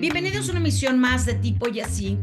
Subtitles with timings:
[0.00, 2.16] Bienvenidos a una emisión más de tipo y así.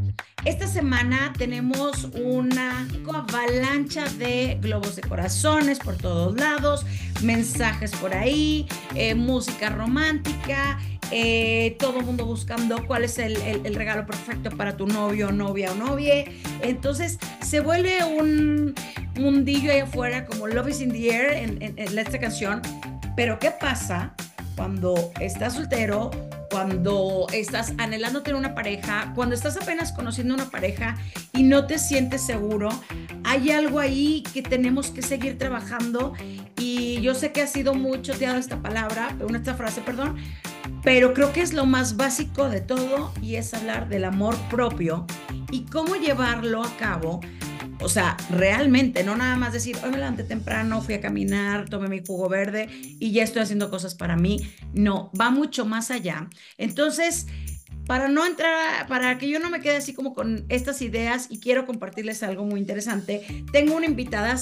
[0.45, 6.85] Esta semana tenemos una avalancha de globos de corazones por todos lados,
[7.21, 8.65] mensajes por ahí,
[8.95, 10.79] eh, música romántica,
[11.11, 13.35] eh, todo el mundo buscando cuál es el,
[13.75, 16.23] regalo perfecto para tu novio, novia o novia.
[16.61, 18.73] Entonces se vuelve un
[19.19, 22.61] mundillo ahí afuera como Love is in the Air en esta canción.
[23.17, 24.15] Pero ¿qué pasa
[24.55, 26.11] cuando estás soltero
[26.55, 30.95] cuando estás anhelando tener una pareja, cuando estás apenas conociendo una pareja
[31.33, 32.69] y no te sientes seguro,
[33.25, 36.13] hay algo ahí que tenemos que seguir trabajando.
[36.57, 40.15] Y yo sé que ha sido mucho teado esta palabra, esta frase, perdón,
[40.81, 45.05] pero creo que es lo más básico de todo y es hablar del amor propio
[45.51, 47.19] y cómo llevarlo a cabo
[47.81, 51.87] o sea, realmente, no nada más decir, hoy me levanté temprano, fui a caminar, tomé
[51.87, 54.39] mi jugo verde y ya estoy haciendo cosas para mí.
[54.73, 56.29] No, va mucho más allá.
[56.57, 57.27] Entonces,
[57.85, 61.39] para no entrar, para que yo no me quede así como con estas ideas y
[61.39, 64.35] quiero compartirles algo muy interesante, tengo una invitada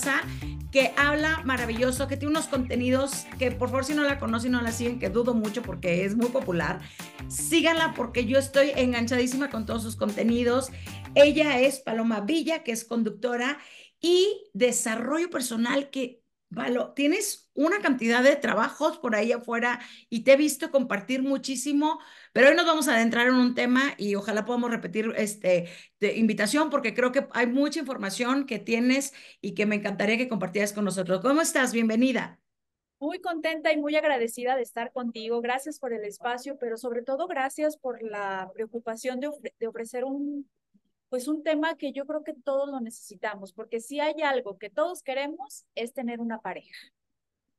[0.72, 4.62] que habla maravilloso, que tiene unos contenidos que por favor si no la conocen no
[4.62, 6.80] la siguen, que dudo mucho porque es muy popular,
[7.28, 10.72] síganla porque yo estoy enganchadísima con todos sus contenidos.
[11.16, 13.60] Ella es Paloma Villa, que es conductora
[14.00, 16.24] y desarrollo personal que
[16.96, 22.00] tienes una cantidad de trabajos por ahí afuera y te he visto compartir muchísimo,
[22.32, 25.70] pero hoy nos vamos a adentrar en un tema y ojalá podamos repetir este
[26.00, 30.74] invitación porque creo que hay mucha información que tienes y que me encantaría que compartieras
[30.74, 31.22] con nosotros.
[31.22, 31.74] ¿Cómo estás?
[31.74, 32.40] Bienvenida.
[33.00, 35.42] Muy contenta y muy agradecida de estar contigo.
[35.42, 40.50] Gracias por el espacio, pero sobre todo gracias por la preocupación de ofrecer un
[41.14, 44.72] pues un tema que yo creo que todos lo necesitamos, porque si hay algo que
[44.72, 46.76] todos queremos es tener una pareja.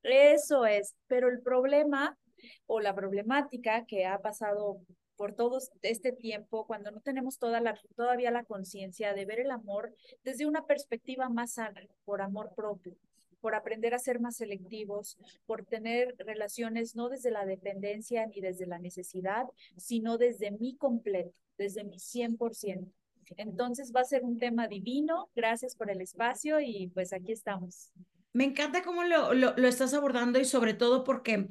[0.03, 2.19] Eso es, pero el problema
[2.67, 4.81] o la problemática que ha pasado
[5.15, 9.53] por todo este tiempo, cuando no tenemos toda la, todavía la conciencia de ver el
[9.53, 9.95] amor
[10.25, 12.97] desde una perspectiva más sana, por amor propio,
[13.41, 15.17] por aprender a ser más selectivos,
[15.47, 19.45] por tener relaciones no desde la dependencia ni desde la necesidad,
[19.77, 22.91] sino desde mi completo, desde mi 100%.
[23.37, 25.31] Entonces va a ser un tema divino.
[25.35, 27.93] Gracias por el espacio y pues aquí estamos.
[28.35, 31.47] Me encanta cómo lo, lo, estás abordando y sobre todo porque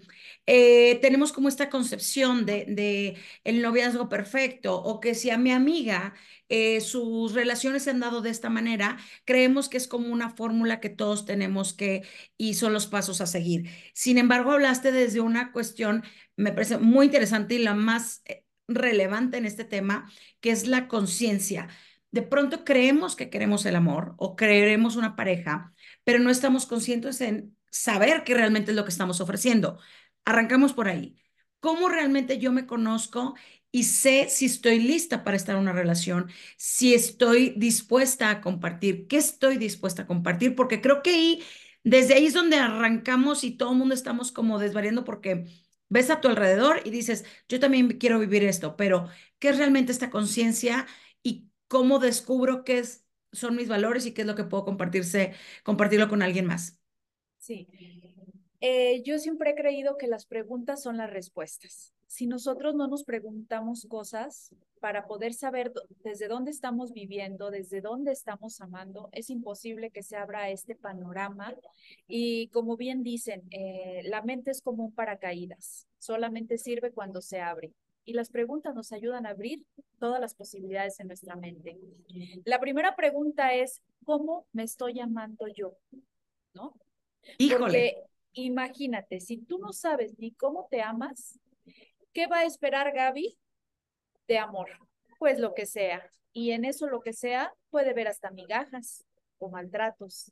[0.46, 5.52] eh, tenemos como esta concepción de, de, el noviazgo perfecto o que si a mi
[5.52, 6.14] amiga
[6.50, 10.82] eh, sus relaciones se han dado de esta manera, creemos que es como una fórmula
[10.82, 12.04] que todos tenemos que
[12.38, 13.70] y son los pasos a seguir.
[13.94, 16.04] Sin embargo, hablaste desde una cuestión,
[16.36, 20.88] me parece muy interesante y la más eh, relevante en este tema, que es la
[20.88, 21.68] conciencia.
[22.12, 27.22] De pronto creemos que queremos el amor o queremos una pareja, pero no estamos conscientes
[27.22, 29.80] en saber qué realmente es lo que estamos ofreciendo.
[30.26, 31.16] Arrancamos por ahí.
[31.60, 33.36] ¿Cómo realmente yo me conozco
[33.72, 39.08] y sé si estoy lista para estar en una relación, si estoy dispuesta a compartir,
[39.08, 40.56] qué estoy dispuesta a compartir?
[40.56, 41.44] Porque creo que ahí,
[41.84, 45.46] desde ahí es donde arrancamos y todo el mundo estamos como desvariando porque
[45.94, 49.08] ves a tu alrededor y dices, yo también quiero vivir esto, pero
[49.40, 50.88] ¿qué es realmente esta conciencia
[51.24, 55.34] y cómo descubro qué es, son mis valores y qué es lo que puedo compartirse,
[55.64, 56.80] compartirlo con alguien más?
[57.38, 57.68] Sí.
[58.62, 61.94] Eh, yo siempre he creído que las preguntas son las respuestas.
[62.14, 68.12] Si nosotros no nos preguntamos cosas para poder saber desde dónde estamos viviendo, desde dónde
[68.12, 71.56] estamos amando, es imposible que se abra este panorama.
[72.08, 77.42] Y como bien dicen, eh, la mente es como un paracaídas, solamente sirve cuando se
[77.42, 77.74] abre.
[78.06, 79.66] Y las preguntas nos ayudan a abrir
[79.98, 81.80] todas las posibilidades en nuestra mente.
[82.46, 85.74] La primera pregunta es, ¿cómo me estoy amando yo?
[86.54, 86.76] ¿No?
[87.40, 87.58] Híjole.
[87.58, 88.04] Porque
[88.34, 91.40] imagínate, si tú no sabes ni cómo te amas,
[92.14, 93.38] ¿qué va a esperar Gaby
[94.28, 94.70] de amor,
[95.20, 96.10] pues lo que sea.
[96.32, 99.04] Y en eso lo que sea puede ver hasta migajas
[99.38, 100.32] o maltratos,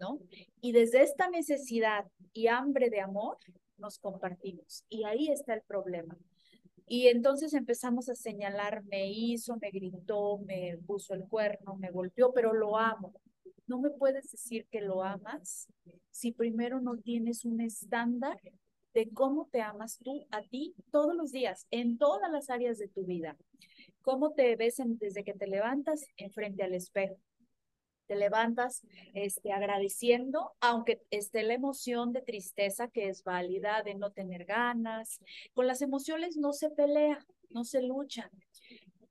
[0.00, 0.18] ¿no?
[0.60, 3.36] Y desde esta necesidad y hambre de amor
[3.78, 4.84] nos compartimos.
[4.88, 6.16] Y ahí está el problema.
[6.88, 12.32] Y entonces empezamos a señalar, me hizo, me gritó, me puso el cuerno, me golpeó,
[12.32, 13.12] pero lo amo.
[13.66, 15.66] No me puedes decir que lo amas
[16.10, 18.40] si primero no tienes un estándar
[18.96, 22.88] de cómo te amas tú a ti todos los días, en todas las áreas de
[22.88, 23.36] tu vida.
[24.00, 27.18] ¿Cómo te ves desde que te levantas enfrente al espejo?
[28.06, 34.12] Te levantas este, agradeciendo, aunque esté la emoción de tristeza que es válida, de no
[34.12, 35.20] tener ganas.
[35.52, 37.18] Con las emociones no se pelea,
[37.50, 38.30] no se lucha.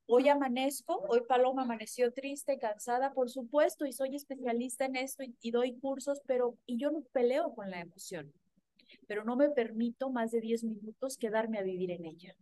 [0.07, 5.35] Hoy amanezco, hoy Paloma amaneció triste, cansada, por supuesto, y soy especialista en esto y,
[5.41, 8.33] y doy cursos, pero y yo no peleo con la emoción
[9.07, 12.35] pero no me permito más de 10 minutos quedarme a vivir en ella.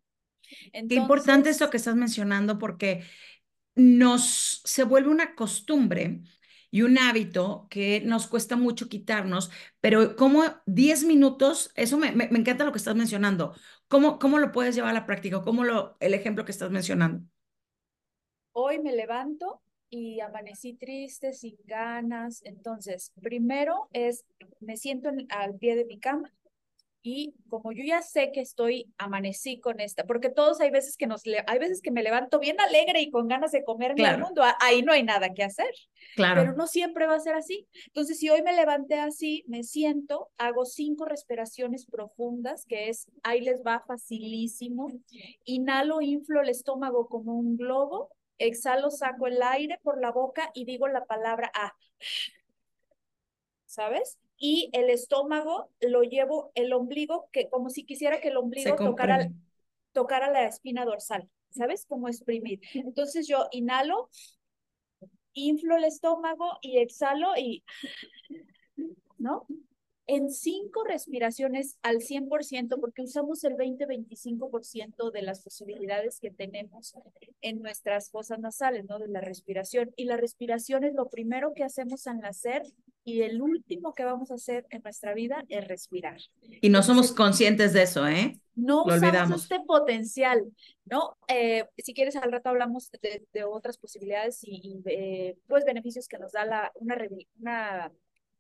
[0.72, 3.04] Qué importante esto que estás mencionando porque
[3.76, 6.22] nos se vuelve una costumbre
[6.70, 12.26] y un hábito que nos cuesta mucho quitarnos, pero como 10 minutos, eso me, me,
[12.26, 13.54] encanta lo que estás mencionando.
[13.88, 15.44] ¿Cómo, ¿Cómo lo puedes llevar a la práctica?
[15.44, 17.24] ¿Cómo lo, el ejemplo que estás mencionando?
[18.54, 22.42] Hoy me levanto y amanecí triste, sin ganas.
[22.44, 24.26] Entonces, primero es,
[24.60, 26.34] me siento al pie de mi cama
[27.04, 31.06] y como yo ya sé que estoy, amanecí con esta, porque todos hay veces que
[31.06, 34.42] nos, hay veces que me levanto bien alegre y con ganas de comerme el mundo,
[34.62, 35.70] ahí no hay nada que hacer.
[36.16, 36.42] Claro.
[36.42, 37.68] Pero no siempre va a ser así.
[37.88, 43.42] Entonces, si hoy me levanté así, me siento, hago cinco respiraciones profundas, que es, ahí
[43.42, 44.88] les va facilísimo.
[45.44, 50.64] Inhalo, inflo el estómago como un globo, exhalo, saco el aire por la boca y
[50.64, 51.74] digo la palabra A.
[53.66, 54.18] ¿Sabes?
[54.46, 59.32] Y el estómago lo llevo, el ombligo, que como si quisiera que el ombligo tocara,
[59.94, 61.86] tocara la espina dorsal, ¿sabes?
[61.86, 62.60] Como exprimir.
[62.74, 64.10] Entonces yo inhalo,
[65.32, 67.64] inflo el estómago y exhalo y,
[69.18, 69.48] ¿no?
[70.16, 76.96] En cinco respiraciones al 100%, porque usamos el 20-25% de las posibilidades que tenemos
[77.42, 79.00] en nuestras fosas nasales, ¿no?
[79.00, 79.92] De la respiración.
[79.96, 82.64] Y la respiración es lo primero que hacemos al nacer
[83.06, 86.20] y el último que vamos a hacer en nuestra vida es respirar.
[86.62, 88.40] Y no somos conscientes de eso, ¿eh?
[88.56, 90.46] No lo usamos este potencial,
[90.86, 91.18] ¿no?
[91.28, 96.34] Eh, si quieres, al rato hablamos de, otras posibilidades y, eh, pues beneficios que nos
[96.34, 96.98] da la, una,
[97.40, 97.92] una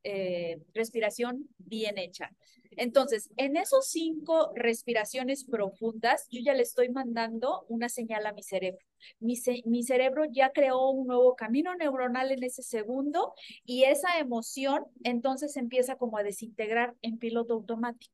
[0.03, 2.31] eh, respiración bien hecha.
[2.77, 8.43] Entonces, en esos cinco respiraciones profundas, yo ya le estoy mandando una señal a mi
[8.43, 8.83] cerebro.
[9.19, 9.35] Mi,
[9.65, 13.33] mi, cerebro ya creó un nuevo camino neuronal en ese segundo
[13.65, 18.13] y esa emoción entonces empieza como a desintegrar en piloto automático.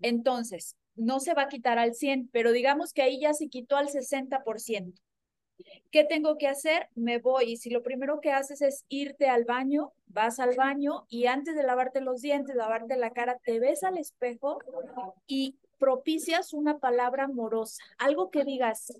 [0.00, 3.76] Entonces, no se va a quitar al 100, pero digamos que ahí ya se quitó
[3.76, 5.00] al 60%.
[5.90, 6.88] ¿Qué tengo que hacer?
[6.94, 7.52] Me voy.
[7.52, 11.54] Y si lo primero que haces es irte al baño, vas al baño y antes
[11.54, 14.58] de lavarte los dientes, lavarte la cara, te ves al espejo
[15.26, 18.92] y propicias una palabra amorosa, algo que digas,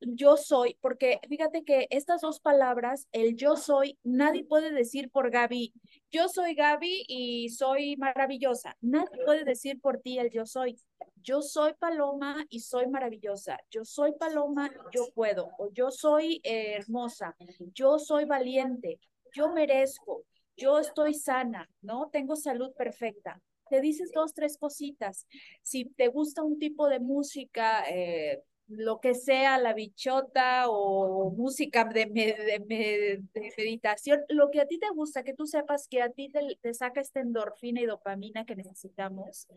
[0.00, 5.30] yo soy, porque fíjate que estas dos palabras, el yo soy, nadie puede decir por
[5.30, 5.72] Gaby,
[6.10, 8.76] yo soy Gaby y soy maravillosa.
[8.80, 10.78] Nadie puede decir por ti el yo soy.
[11.16, 13.58] Yo soy Paloma y soy maravillosa.
[13.70, 15.50] Yo soy Paloma, yo puedo.
[15.58, 17.36] O yo soy eh, hermosa.
[17.74, 18.98] Yo soy valiente.
[19.34, 20.24] Yo merezco.
[20.56, 22.08] Yo estoy sana, ¿no?
[22.10, 25.26] Tengo salud perfecta te dices dos, tres cositas.
[25.62, 31.84] Si te gusta un tipo de música, eh, lo que sea, la bichota o música
[31.84, 33.22] de, de,
[33.56, 37.00] meditación, lo que a ti te gusta, que tú sepas que a ti te, saca
[37.00, 39.48] esta endorfina y dopamina que necesitamos,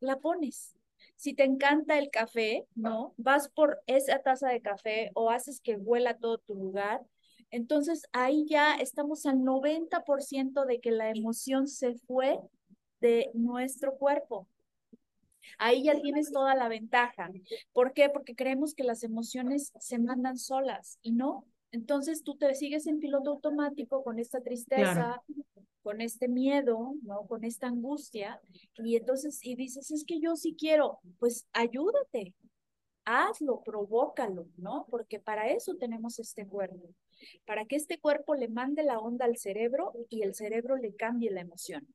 [0.00, 0.76] la pones.
[1.16, 3.14] Si te encanta el café, ¿no?
[3.16, 7.00] Vas por esa taza de café o haces que huela todo tu lugar.
[7.50, 12.38] Entonces ahí ya estamos al 90% de que la emoción se fue
[13.00, 14.46] de nuestro cuerpo.
[15.58, 17.30] Ahí ya tienes toda la ventaja.
[17.72, 18.08] ¿Por qué?
[18.08, 21.44] Porque creemos que las emociones se mandan solas y no.
[21.72, 25.22] Entonces tú te sigues en piloto automático con esta tristeza,
[25.82, 27.26] con este miedo, ¿no?
[27.26, 28.40] Con esta angustia.
[28.76, 32.34] Y entonces, y dices, es que yo sí quiero, pues ayúdate,
[33.04, 34.86] hazlo, provócalo, ¿no?
[34.90, 36.94] Porque para eso tenemos este cuerpo,
[37.44, 41.30] para que este cuerpo le mande la onda al cerebro y el cerebro le cambie
[41.30, 41.86] la emoción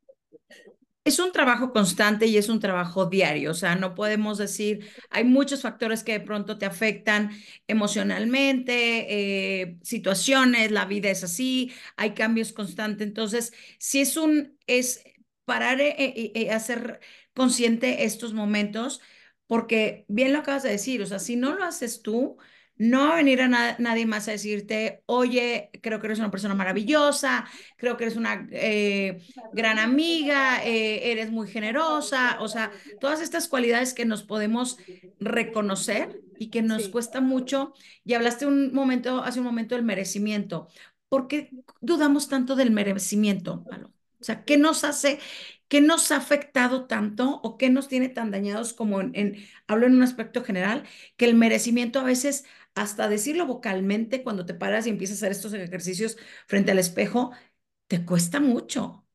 [1.06, 5.24] es un trabajo constante y es un trabajo diario, o sea, no podemos decir, hay
[5.24, 7.32] muchos factores que de pronto te afectan
[7.68, 15.04] emocionalmente, eh, situaciones, la vida es así, hay cambios constantes, entonces, si es un, es
[15.46, 17.00] parar y eh, eh, hacer
[17.36, 19.02] consciente estos momentos,
[19.48, 22.38] porque bien lo acabas de decir, o sea, si no lo haces tú,
[22.78, 26.56] no va a venir a nadie más a decirte, oye, creo que eres una persona
[26.56, 27.46] maravillosa,
[27.78, 29.22] creo que eres una eh,
[29.54, 34.78] gran amiga, eh, eres muy generosa, o sea, todas estas cualidades que nos podemos
[35.20, 37.74] reconocer y que nos cuesta mucho.
[38.04, 40.68] Y hablaste un momento, hace un momento del merecimiento.
[41.10, 41.50] ¿Por qué
[41.82, 43.64] dudamos tanto del merecimiento,
[44.20, 45.20] O sea, ¿qué nos hace,
[45.68, 49.96] qué nos ha afectado tanto o qué nos tiene tan dañados como en, hablo en
[49.96, 50.84] un aspecto general,
[51.18, 55.32] que el merecimiento a veces hasta decirlo vocalmente cuando te paras y empiezas a hacer
[55.32, 57.32] estos ejercicios frente al espejo,
[57.88, 59.06] te cuesta mucho.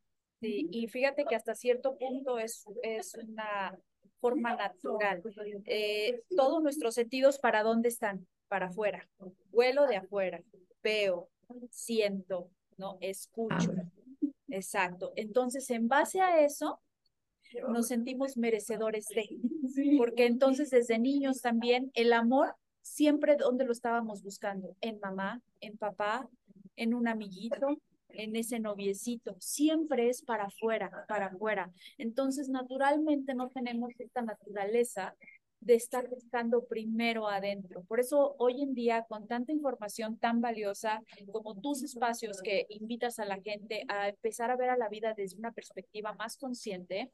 [0.41, 3.79] Sí, y fíjate que hasta cierto punto es, es una
[4.21, 5.23] forma natural.
[5.67, 8.27] Eh, todos nuestros sentidos, ¿para dónde están?
[8.49, 9.07] Para afuera.
[9.51, 10.43] Vuelo de afuera.
[10.83, 11.29] Veo,
[11.71, 12.97] siento, ¿no?
[13.01, 13.73] Escucho.
[14.49, 15.13] Exacto.
[15.17, 16.81] Entonces, en base a eso,
[17.69, 19.29] nos sentimos merecedores de.
[19.99, 22.55] porque entonces desde niños también el amor
[22.91, 26.29] siempre donde lo estábamos buscando, en mamá, en papá,
[26.77, 27.79] en un amiguito,
[28.09, 31.71] en ese noviecito, siempre es para afuera, para afuera.
[31.99, 35.15] Entonces, naturalmente no tenemos esta naturaleza
[35.61, 37.85] de estar buscando primero adentro.
[37.85, 43.19] Por eso hoy en día, con tanta información tan valiosa como tus espacios que invitas
[43.19, 47.13] a la gente a empezar a ver a la vida desde una perspectiva más consciente,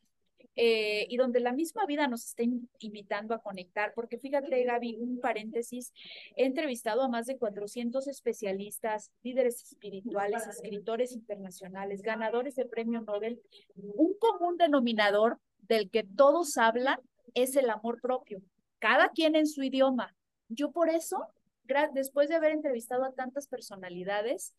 [0.55, 2.43] eh, y donde la misma vida nos está
[2.79, 5.93] invitando a conectar, porque fíjate, Gaby, un paréntesis,
[6.37, 13.41] he entrevistado a más de 400 especialistas, líderes espirituales, escritores internacionales, ganadores de premio Nobel.
[13.75, 15.39] Un común denominador
[15.69, 16.99] del que todos hablan
[17.35, 18.41] es el amor propio,
[18.79, 20.15] cada quien en su idioma.
[20.49, 21.27] Yo por eso
[21.93, 24.55] después de haber entrevistado a tantas personalidades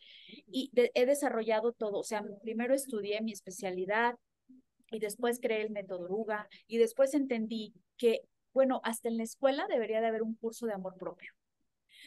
[0.52, 4.16] y he desarrollado todo, o sea, primero estudié mi especialidad,
[4.92, 8.22] y después creé el método Ruga y después entendí que,
[8.54, 11.32] bueno, hasta en la escuela debería de haber un curso de amor propio.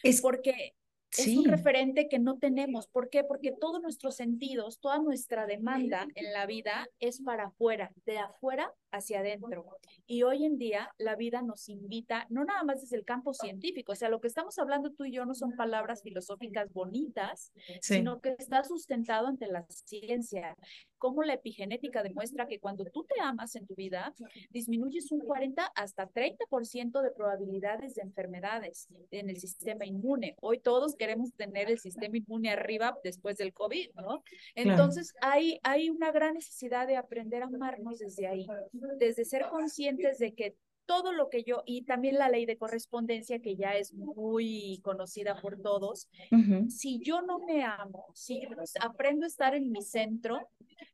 [0.03, 0.75] Es porque
[1.17, 2.87] es un referente que no tenemos.
[2.87, 3.25] ¿Por qué?
[3.25, 8.73] Porque todos nuestros sentidos, toda nuestra demanda en la vida es para afuera, de afuera
[8.93, 9.67] hacia adentro.
[10.07, 13.93] Y hoy en día la vida nos invita, no nada más desde el campo científico,
[13.93, 18.21] o sea, lo que estamos hablando tú y yo no son palabras filosóficas bonitas, sino
[18.21, 20.57] que está sustentado ante la ciencia.
[20.99, 24.15] Como la epigenética demuestra que cuando tú te amas en tu vida,
[24.51, 30.37] disminuyes un 40 hasta 30% de probabilidades de enfermedades en el sistema inmune.
[30.41, 34.23] Hoy todos queremos tener el sistema inmune arriba después del COVID, ¿no?
[34.55, 38.47] Entonces hay, hay una gran necesidad de aprender a amarnos desde ahí
[38.99, 40.57] desde ser conscientes de que
[40.87, 45.41] todo lo que yo, y también la ley de correspondencia que ya es muy conocida
[45.41, 46.09] por todos,
[46.69, 48.43] si yo no me amo, si
[48.81, 50.49] aprendo a estar en mi centro,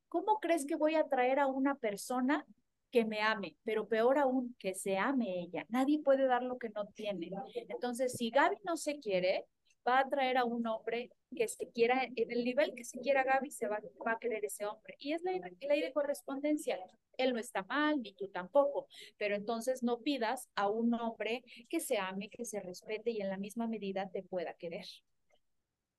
[0.09, 2.45] ¿cómo crees que voy a atraer a una persona
[2.91, 5.67] que me ame, pero peor aún, que se ame ella.
[5.69, 7.31] Nadie puede dar lo que no tiene.
[7.69, 9.45] Entonces, si Gaby no se quiere,
[9.87, 13.25] va a traer a un hombre que se quiera, en el nivel que se quiera
[13.25, 14.97] Gaby, se va, va a querer ese hombre.
[14.99, 16.79] Y es la ley de correspondencia.
[17.17, 18.89] Él no está mal, ni tú tampoco.
[19.19, 23.31] Pero entonces no pidas a un hombre que se ame, que se respete y en
[23.31, 24.87] la misma medida te pueda querer.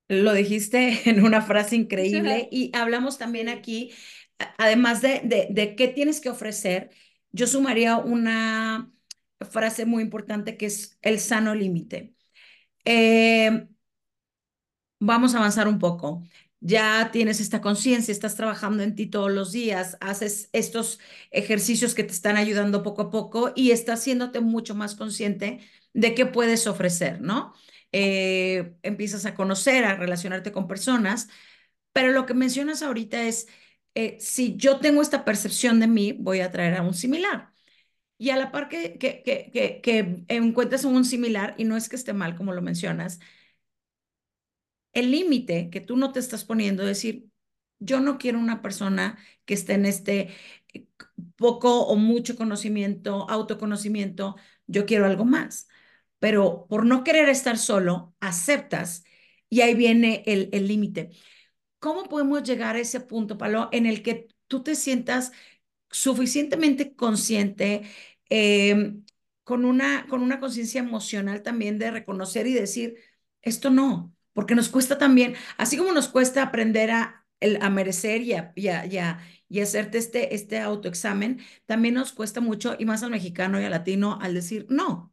[0.08, 3.92] Lo dijiste en una frase increíble y hablamos también aquí,
[4.58, 6.92] además de, de, de qué tienes que ofrecer,
[7.32, 8.92] yo sumaría una
[9.52, 12.14] frase muy importante que es el sano límite.
[12.86, 13.68] Eh,
[15.00, 16.24] vamos a avanzar un poco.
[16.60, 21.00] Ya tienes esta conciencia, estás trabajando en ti todos los días, haces estos
[21.32, 25.60] ejercicios que te están ayudando poco a poco y estás haciéndote mucho más consciente
[25.94, 27.54] de qué puedes ofrecer, ¿no?
[27.92, 31.30] Eh, empiezas a conocer, a relacionarte con personas,
[31.94, 33.48] pero lo que mencionas ahorita es,
[33.96, 37.52] eh, si yo tengo esta percepción de mí, voy a traer a un similar.
[38.18, 41.96] Y a la par que, que, que, que encuentres un similar, y no es que
[41.96, 43.20] esté mal como lo mencionas,
[45.00, 47.28] el límite que tú no te estás poniendo, decir,
[47.80, 50.30] yo no quiero una persona que esté en este
[50.74, 50.88] eh,
[51.38, 54.36] poco o mucho conocimiento, autoconocimiento,
[54.68, 55.68] yo quiero algo más.
[56.20, 59.04] Pero por no querer estar solo, aceptas
[59.50, 61.12] y ahí viene el límite.
[61.80, 65.32] ¿Cómo podemos llegar a ese punto, Palo, en el que tú te sientas
[65.92, 67.84] suficientemente consciente,
[68.30, 69.06] em,
[69.44, 72.96] con una, con una conciencia emocional también de reconocer y decir,
[73.42, 77.26] esto no, porque nos cuesta también, así como nos cuesta aprender a,
[77.60, 78.68] a merecer y a, y,
[79.50, 83.72] y, hacerte este, este autoexamen, también nos cuesta mucho, y más al mexicano y al
[83.72, 85.12] latino, al decir no.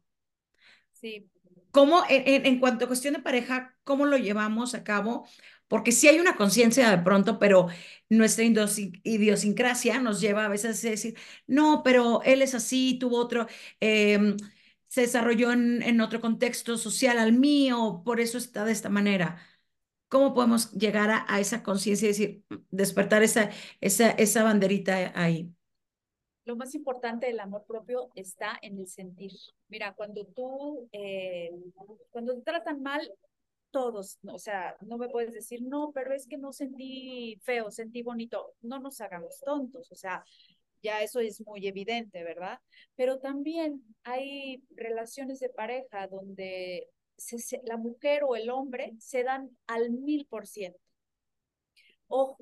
[0.91, 1.27] Sí.
[1.71, 5.27] ¿Cómo, en, en, cuanto a cuestión de pareja, cómo lo llevamos a cabo?
[5.67, 7.65] Porque sí hay una conciencia de pronto, pero
[8.09, 11.17] nuestra idiosincrasia nos lleva a veces a decir,
[11.47, 13.47] no, pero él es así, tuvo otro...
[13.81, 14.35] Eh,
[14.87, 19.41] se desarrolló en, en otro contexto social al mío, por eso está de esta manera.
[20.07, 23.49] ¿Cómo podemos llegar a, a esa conciencia y decir, despertar esa,
[23.81, 25.51] esa, esa banderita ahí?
[26.45, 29.31] Lo más importante del amor propio está en el sentir.
[29.67, 31.51] Mira, cuando tú, eh,
[32.11, 33.11] cuando te tratan mal,
[33.71, 38.03] todos, o sea, no me puedes decir, no, pero es que no sentí feo, sentí
[38.03, 38.53] bonito.
[38.61, 40.23] No nos hagamos tontos, o sea,
[40.85, 42.59] ya eso es muy evidente, ¿verdad?
[42.95, 46.87] Pero también hay relaciones de pareja donde
[47.63, 50.79] la mujer o el hombre se dan al mil por ciento.
[52.07, 52.37] Ojo,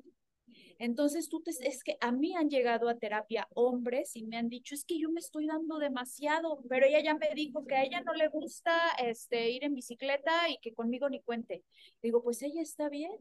[0.78, 4.48] entonces tú te, es que a mí han llegado a terapia hombres y me han
[4.48, 7.84] dicho, es que yo me estoy dando demasiado, pero ella ya me dijo que a
[7.84, 11.64] ella no le gusta este, ir en bicicleta y que conmigo ni cuente.
[12.02, 13.12] Digo, pues ella está bien,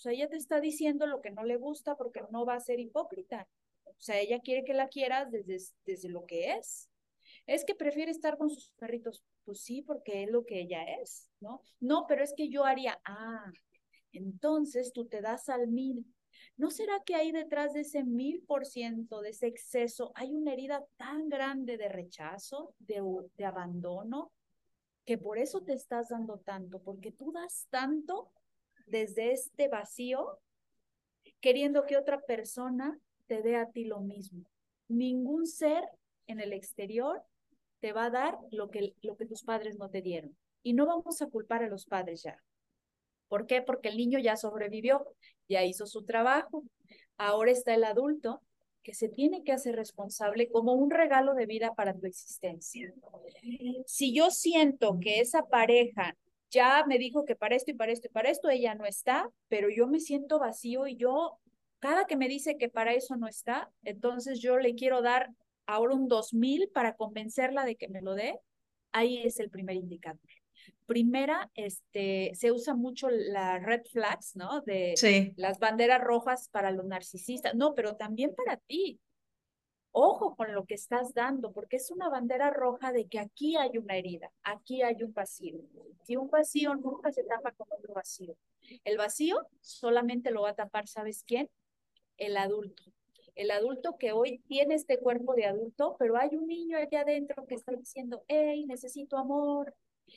[0.00, 2.60] o sea, ella te está diciendo lo que no le gusta porque no va a
[2.60, 3.46] ser hipócrita.
[4.00, 6.88] O sea, ella quiere que la quieras desde, desde lo que es.
[7.46, 9.22] Es que prefiere estar con sus perritos.
[9.44, 11.62] Pues sí, porque es lo que ella es, ¿no?
[11.80, 13.52] No, pero es que yo haría, ah,
[14.12, 16.06] entonces tú te das al mil.
[16.56, 20.54] ¿No será que ahí detrás de ese mil por ciento, de ese exceso, hay una
[20.54, 23.02] herida tan grande de rechazo, de,
[23.36, 24.32] de abandono,
[25.04, 28.32] que por eso te estás dando tanto, porque tú das tanto
[28.86, 30.38] desde este vacío,
[31.40, 32.98] queriendo que otra persona
[33.30, 34.44] te dé a ti lo mismo.
[34.88, 35.84] Ningún ser
[36.26, 37.22] en el exterior
[37.78, 40.36] te va a dar lo que, lo que tus padres no te dieron.
[40.64, 42.36] Y no vamos a culpar a los padres ya.
[43.28, 43.62] ¿Por qué?
[43.62, 45.06] Porque el niño ya sobrevivió,
[45.48, 46.64] ya hizo su trabajo.
[47.18, 48.42] Ahora está el adulto
[48.82, 52.92] que se tiene que hacer responsable como un regalo de vida para tu existencia.
[53.86, 56.16] Si yo siento que esa pareja
[56.50, 59.30] ya me dijo que para esto y para esto y para esto ella no está,
[59.46, 61.38] pero yo me siento vacío y yo,
[61.80, 65.30] cada que me dice que para eso no está, entonces yo le quiero dar
[65.66, 68.38] ahora un 2000 para convencerla de que me lo dé,
[68.92, 70.20] ahí es el primer indicador.
[70.86, 74.60] Primera, este, se usa mucho la red flags, ¿no?
[74.62, 74.94] De
[75.36, 77.54] las banderas rojas para los narcisistas.
[77.54, 79.00] No, pero también para ti.
[79.92, 83.76] Ojo con lo que estás dando, porque es una bandera roja de que aquí hay
[83.76, 85.60] una herida, aquí hay un vacío.
[86.04, 88.36] Si un vacío nunca se tapa con otro vacío.
[88.84, 91.48] El vacío solamente lo va a tapar, ¿sabes quién?
[92.20, 92.84] El adulto.
[93.34, 97.44] El adulto que hoy tiene este cuerpo de adulto, pero hay un niño allá adentro
[97.48, 99.74] que está diciendo, hey, necesito amor,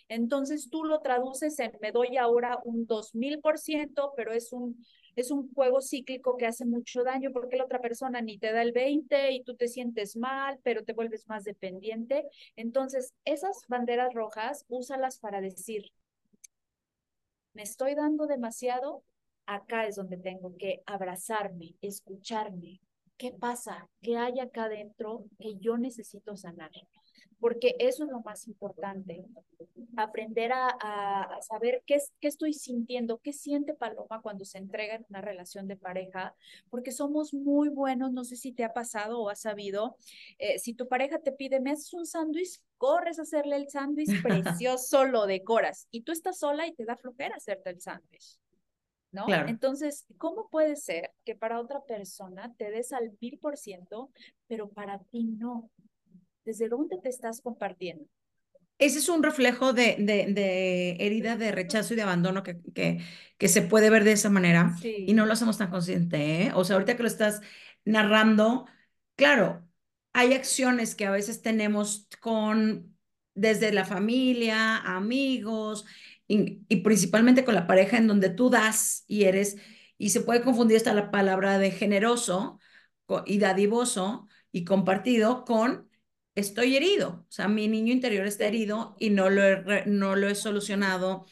[0.07, 5.51] entonces tú lo traduces en me doy ahora un 2000%, pero es un, es un
[5.53, 9.31] juego cíclico que hace mucho daño porque la otra persona ni te da el 20
[9.31, 12.25] y tú te sientes mal, pero te vuelves más dependiente.
[12.55, 15.91] Entonces, esas banderas rojas, úsalas para decir,
[17.53, 19.03] me estoy dando demasiado,
[19.45, 22.81] acá es donde tengo que abrazarme, escucharme.
[23.17, 23.89] ¿Qué pasa?
[24.01, 26.71] ¿Qué hay acá adentro que yo necesito sanar?
[27.43, 29.21] porque eso es lo más importante,
[29.97, 35.05] aprender a, saber qué, es, qué estoy sintiendo, qué siente Paloma cuando se entrega en
[35.09, 36.33] una relación de pareja,
[36.69, 39.97] porque somos muy buenos, no sé si te ha pasado o has sabido,
[40.37, 44.07] eh, si tu pareja te pide, me haces un sándwich, corres a hacerle el sándwich
[44.23, 48.39] precioso, lo decoras, y tú estás sola y te da flojera hacerte el sándwich.
[49.13, 49.27] ¿No?
[49.47, 54.11] Entonces, ¿cómo puede ser que para otra persona te des al mil por ciento,
[54.47, 55.69] pero para ti no?
[56.43, 58.05] ¿Desde dónde te estás compartiendo?
[58.79, 62.99] Ese es un reflejo de, de, herida de rechazo y de abandono que, que,
[63.37, 66.47] que, se puede ver de esa manera y no lo hacemos tan consciente.
[66.47, 66.51] ¿eh?
[66.55, 67.41] O sea, ahorita que lo estás
[67.85, 68.65] narrando,
[69.15, 69.63] claro,
[70.11, 72.93] hay acciones que a veces tenemos con
[73.35, 75.85] desde la familia, amigos
[76.33, 79.57] y, y principalmente con la pareja en donde tú das y eres,
[79.97, 82.59] y se puede confundir hasta la palabra de generoso
[83.25, 85.89] y dadivoso y compartido con
[86.35, 90.27] estoy herido, o sea, mi niño interior está herido y no lo he, no lo
[90.29, 91.25] he solucionado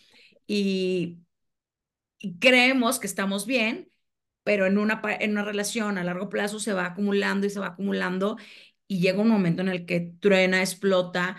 [0.47, 1.19] y,
[2.39, 3.91] creemos que estamos bien,
[4.43, 7.67] pero en una, en una relación a largo plazo se va acumulando y se va
[7.67, 8.37] acumulando
[8.87, 11.37] y llega un momento en el que truena, explota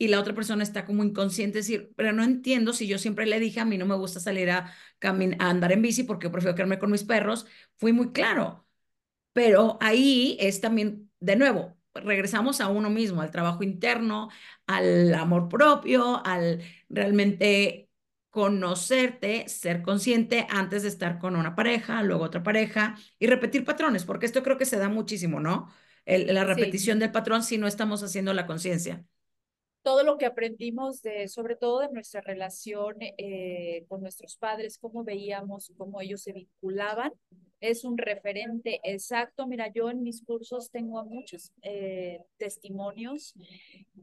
[0.00, 3.38] y la otra persona está como inconsciente, decir, pero no entiendo si yo siempre le
[3.38, 5.10] dije a mí no me gusta salir a, a
[5.50, 8.66] andar en bici porque prefiero quedarme con mis perros, fui muy claro.
[9.34, 14.30] Pero ahí es también, de nuevo, regresamos a uno mismo, al trabajo interno,
[14.66, 17.90] al amor propio, al realmente
[18.30, 24.04] conocerte, ser consciente antes de estar con una pareja, luego otra pareja y repetir patrones,
[24.04, 25.70] porque esto creo que se da muchísimo, ¿no?
[26.06, 29.04] la repetición del patrón si no estamos haciendo la conciencia
[29.82, 35.04] todo lo que aprendimos de, sobre todo de nuestra relación eh, con nuestros padres, cómo
[35.04, 37.12] veíamos, cómo ellos se vinculaban,
[37.60, 39.46] es un referente exacto.
[39.46, 43.34] Mira, yo en mis cursos tengo muchos eh, testimonios.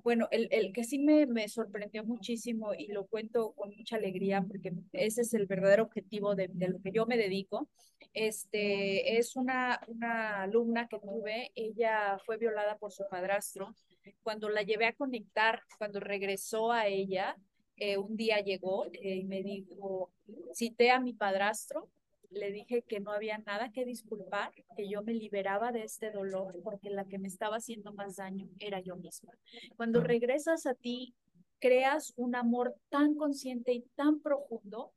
[0.03, 4.43] Bueno, el, el que sí me, me, sorprendió muchísimo y lo cuento con mucha alegría
[4.47, 7.67] porque ese es el verdadero objetivo de, de lo que yo me dedico.
[8.13, 13.75] Este, es una, una alumna que tuve, ella fue violada por su padrastro
[14.23, 17.35] cuando la llevé a conectar, cuando regresó a ella,
[17.77, 20.11] eh, un día llegó eh, y me dijo,
[20.53, 21.89] cité a mi padrastro,
[22.29, 26.59] le dije que no había nada que disculpar, que yo me liberaba de este dolor
[26.63, 29.31] porque la que me estaba haciendo más daño era yo misma.
[29.75, 31.13] Cuando regresas a ti,
[31.59, 34.91] creas un amor tan consciente y tan profundo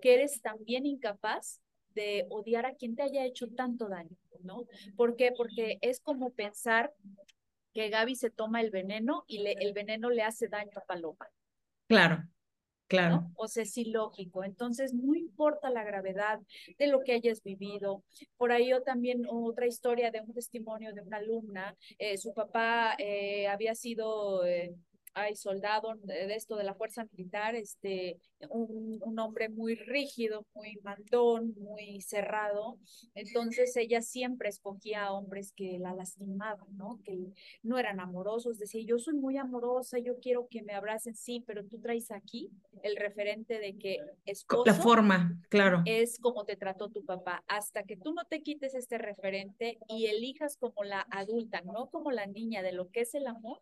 [0.00, 1.60] que eres también incapaz
[1.94, 4.66] de odiar a quien te haya hecho tanto daño, ¿no?
[4.96, 5.32] ¿Por qué?
[5.36, 6.92] Porque es como pensar
[7.72, 11.28] que Gaby se toma el veneno y le, el veneno le hace daño a Paloma.
[11.88, 12.24] Claro.
[12.90, 13.30] Claro.
[13.36, 14.42] O sea, es ilógico.
[14.42, 16.40] Entonces, no importa la gravedad
[16.76, 18.02] de lo que hayas vivido.
[18.36, 21.76] Por ahí yo también otra historia de un testimonio de una alumna.
[21.98, 24.74] Eh, su papá eh, había sido eh,
[25.14, 28.18] hay soldado de esto de la fuerza militar, este,
[28.48, 32.78] un, un, hombre muy rígido, muy mandón, muy cerrado.
[33.14, 37.00] Entonces ella siempre escogía a hombres que la lastimaban, ¿no?
[37.04, 38.58] Que no eran amorosos.
[38.58, 42.50] Decía, yo soy muy amorosa, yo quiero que me abracen, sí, pero tú traes aquí
[42.82, 45.82] el referente de que esposo la forma, claro.
[45.86, 47.44] Es como te trató tu papá.
[47.48, 52.10] Hasta que tú no te quites este referente y elijas como la adulta, no como
[52.10, 53.60] la niña de lo que es el amor,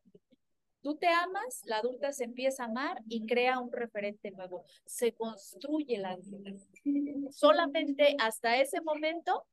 [0.88, 4.64] Tú te amas, la adulta se empieza a amar y crea un referente nuevo.
[4.86, 6.56] Se construye la vida.
[7.30, 9.44] Solamente hasta ese momento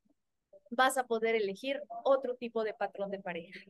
[0.70, 3.60] vas a poder elegir otro tipo de patrón de pareja.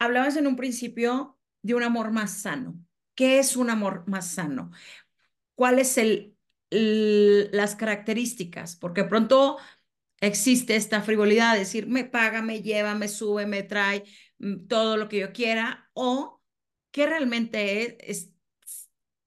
[0.00, 2.74] Hablabas en un principio de un amor más sano.
[3.14, 4.72] ¿Qué es un amor más sano?
[5.54, 6.36] ¿Cuáles el,
[7.52, 8.74] las características?
[8.74, 9.58] Porque pronto
[10.20, 14.02] existe esta frivolidad de decir, me paga, me lleva, me sube, me trae
[14.38, 16.35] mm, todo lo que yo quiera, o
[16.96, 18.32] qué realmente es,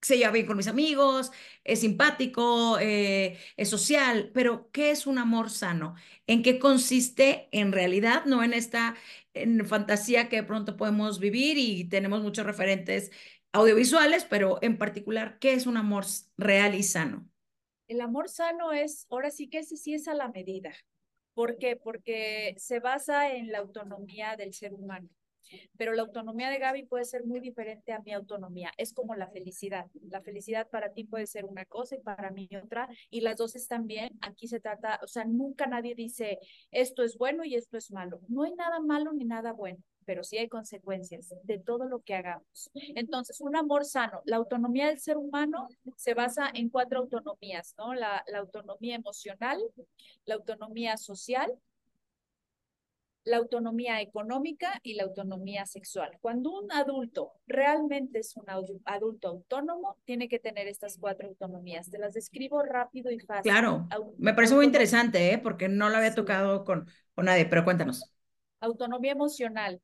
[0.02, 1.32] se lleva bien con mis amigos,
[1.64, 5.94] es simpático, eh, es social, pero ¿qué es un amor sano?
[6.26, 8.26] ¿En qué consiste en realidad?
[8.26, 8.96] No en esta
[9.68, 13.12] fantasía que de pronto podemos vivir y tenemos muchos referentes
[13.52, 16.06] audiovisuales, pero en particular, ¿qué es un amor
[16.38, 17.30] real y sano?
[17.88, 20.74] El amor sano es, ahora sí que ese sí es a la medida.
[21.36, 21.76] ¿Por qué?
[21.76, 25.08] Porque se basa en la autonomía del ser humano.
[25.78, 28.72] Pero la autonomía de Gaby puede ser muy diferente a mi autonomía.
[28.78, 29.88] Es como la felicidad.
[30.10, 32.90] La felicidad para ti puede ser una cosa y para mí otra.
[33.10, 34.18] Y las dos están bien.
[34.22, 36.40] Aquí se trata, o sea, nunca nadie dice
[36.72, 38.20] esto es bueno y esto es malo.
[38.28, 42.16] No hay nada malo ni nada bueno pero sí hay consecuencias de todo lo que
[42.16, 42.72] hagamos.
[42.74, 47.94] Entonces, un amor sano, la autonomía del ser humano se basa en cuatro autonomías, ¿no?
[47.94, 49.62] La, la autonomía emocional,
[50.26, 51.54] la autonomía social,
[53.24, 56.18] la autonomía económica y la autonomía sexual.
[56.22, 58.46] Cuando un adulto realmente es un
[58.86, 61.90] adulto autónomo, tiene que tener estas cuatro autonomías.
[61.90, 63.52] Te las describo rápido y fácil.
[63.52, 65.38] Claro, me parece muy interesante, ¿eh?
[65.38, 68.12] porque no lo había tocado con, con nadie, pero cuéntanos.
[68.62, 69.82] Autonomía emocional.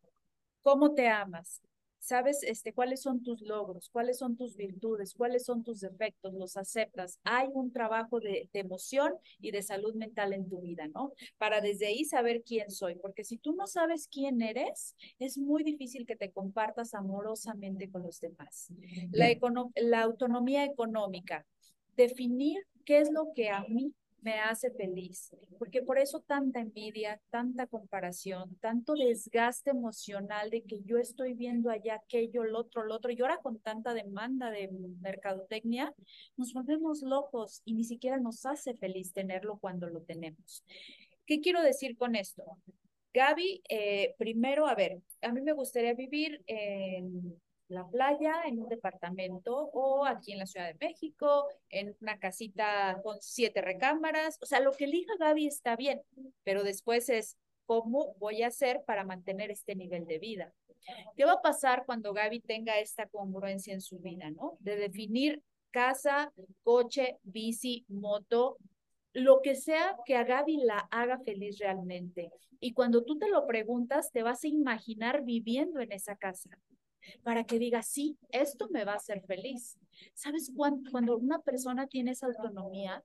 [0.62, 1.62] ¿Cómo te amas?
[2.06, 6.56] Sabes este, cuáles son tus logros, cuáles son tus virtudes, cuáles son tus defectos, los
[6.56, 7.20] aceptas.
[7.24, 11.14] Hay un trabajo de, de, emoción y de salud mental en tu vida, ¿no?
[11.38, 15.64] Para desde ahí saber quién soy, porque si tú no sabes quién eres, es muy
[15.64, 18.70] difícil que te compartas amorosamente con los demás.
[19.12, 19.36] La,
[19.76, 21.46] la autonomía económica,
[21.98, 23.94] definir qué es lo que a mí
[24.26, 30.82] me hace feliz, porque por eso tanta envidia, tanta comparación, tanto desgaste emocional de que
[30.82, 34.72] yo estoy viendo allá aquello, lo otro, lo otro, y ahora con tanta demanda de
[35.00, 35.94] mercadotecnia,
[36.38, 40.66] nos volvemos locos y ni siquiera nos hace feliz tenerlo cuando lo tenemos.
[41.28, 42.44] ¿Qué quiero decir con esto?
[43.14, 48.70] Gaby, eh, primero, a ver, a mí me gustaría vivir en la playa, en un
[48.70, 54.38] departamento o aquí en la Ciudad de México, en una casita con siete recámaras.
[54.42, 56.02] O sea, lo que elija Gaby está bien,
[56.44, 60.54] pero después es cómo voy a hacer para mantener este nivel de vida.
[61.16, 64.58] ¿Qué va a pasar cuando Gaby tenga esta congruencia en su vida, no?
[64.60, 66.32] De definir casa,
[66.64, 68.58] coche, bici, moto,
[69.14, 72.32] lo que sea que a Gaby la haga feliz realmente.
[72.60, 76.60] Y cuando tú te lo preguntas, te vas a imaginar viviendo en esa casa
[77.24, 79.78] para que diga, sí, esto me va a hacer feliz.
[80.14, 83.04] ¿Sabes cuándo, cuando una persona tiene esa autonomía?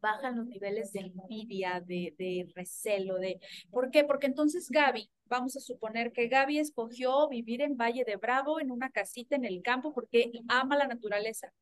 [0.00, 3.40] bajan los niveles de envidia, de, de recelo, de...
[3.68, 4.04] ¿Por qué?
[4.04, 8.70] Porque entonces Gaby, vamos a suponer que Gaby escogió vivir en Valle de Bravo, en
[8.70, 11.52] una casita en el campo, porque ama la naturaleza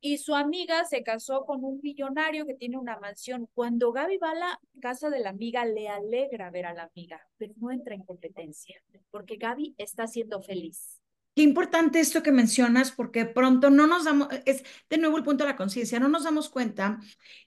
[0.00, 3.48] y su amiga se casó con un millonario que tiene una mansión.
[3.54, 7.20] Cuando Gaby va a la casa de la amiga, le alegra ver a la amiga,
[7.36, 8.80] pero no entra en competencia,
[9.10, 11.00] porque Gaby está siendo feliz.
[11.34, 15.44] Qué importante esto que mencionas, porque pronto no nos damos, es de nuevo el punto
[15.44, 16.98] de la conciencia, no nos damos cuenta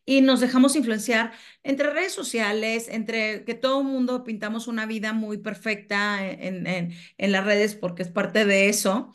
[0.06, 1.32] y nos dejamos influenciar
[1.64, 6.94] entre redes sociales, entre que todo el mundo pintamos una vida muy perfecta en, en,
[7.18, 9.12] en las redes porque es parte de eso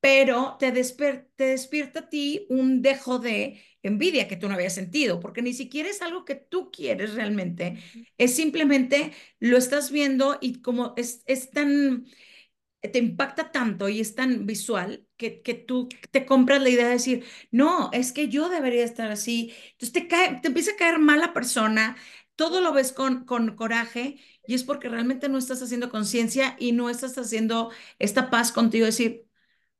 [0.00, 5.20] pero te, te despierta a ti un dejo de envidia que tú no habías sentido,
[5.20, 7.78] porque ni siquiera es algo que tú quieres realmente,
[8.18, 12.06] es simplemente lo estás viendo y como es, es tan,
[12.80, 16.92] te impacta tanto y es tan visual que, que tú te compras la idea de
[16.94, 20.98] decir, no, es que yo debería estar así, entonces te, cae, te empieza a caer
[20.98, 21.96] mala persona,
[22.36, 26.72] todo lo ves con, con coraje y es porque realmente no estás haciendo conciencia y
[26.72, 29.26] no estás haciendo esta paz contigo, decir,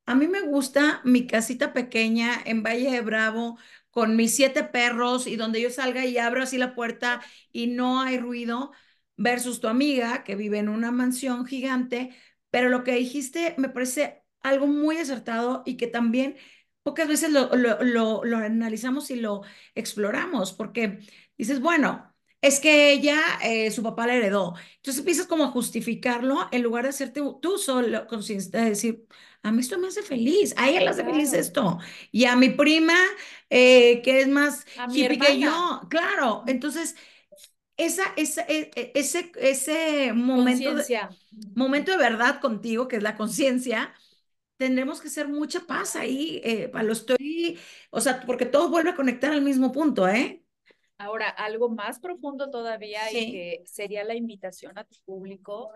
[0.05, 3.57] A mí me gusta mi casita pequeña en Valle de Bravo
[3.91, 8.01] con mis siete perros y donde yo salga y abro así la puerta y no
[8.01, 8.71] hay ruido
[9.17, 12.15] versus tu amiga que vive en una mansión gigante.
[12.49, 16.35] Pero lo que dijiste me parece algo muy acertado y que también
[16.83, 19.43] pocas veces lo, lo, lo, analizamos y lo
[19.75, 20.99] exploramos porque
[21.37, 22.10] dices, bueno.
[22.41, 24.55] Es que ella, eh, su papá la heredó.
[24.77, 29.07] Entonces empiezas como a justificarlo en lugar de hacerte tú solo consciente de decir,
[29.43, 31.77] a mí esto me hace feliz, a ella le hace feliz esto.
[32.11, 32.95] Y a mi prima,
[33.49, 36.43] eh, que es más hippie que yo, claro.
[36.47, 36.95] Entonces,
[37.77, 41.09] esa, esa, e- e- ese, ese momento de, conciencia.
[41.55, 43.93] momento de verdad contigo, que es la conciencia,
[44.57, 46.41] tendremos que hacer mucha paz ahí.
[46.43, 47.59] Eh, pa- lo estoy,
[47.91, 50.40] o sea, porque todo vuelve a conectar al mismo punto, ¿eh?
[51.01, 55.71] Ahora, algo más profundo todavía y que sería la invitación a tu público.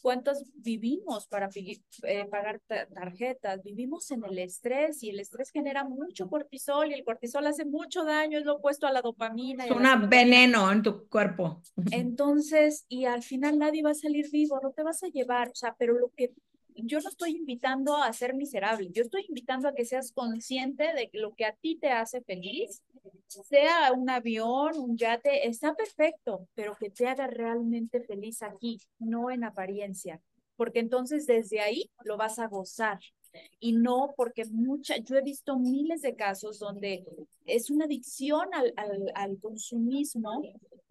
[0.00, 3.62] ¿Cuántos vivimos para eh, pagar ta- tarjetas?
[3.62, 8.04] Vivimos en el estrés y el estrés genera mucho cortisol y el cortisol hace mucho
[8.04, 11.62] daño, es lo opuesto a la dopamina Es un veneno en tu cuerpo.
[11.90, 15.54] Entonces, y al final nadie va a salir vivo, no te vas a llevar, o
[15.54, 16.32] sea, pero lo que
[16.76, 21.08] yo no estoy invitando a ser miserable, yo estoy invitando a que seas consciente de
[21.08, 22.82] que lo que a ti te hace feliz,
[23.26, 29.30] sea un avión, un yate, está perfecto, pero que te haga realmente feliz aquí, no
[29.30, 30.20] en apariencia,
[30.56, 32.98] porque entonces desde ahí lo vas a gozar.
[33.60, 37.04] Y no porque mucha, yo he visto miles de casos donde
[37.46, 40.42] es una adicción al, al, al consumismo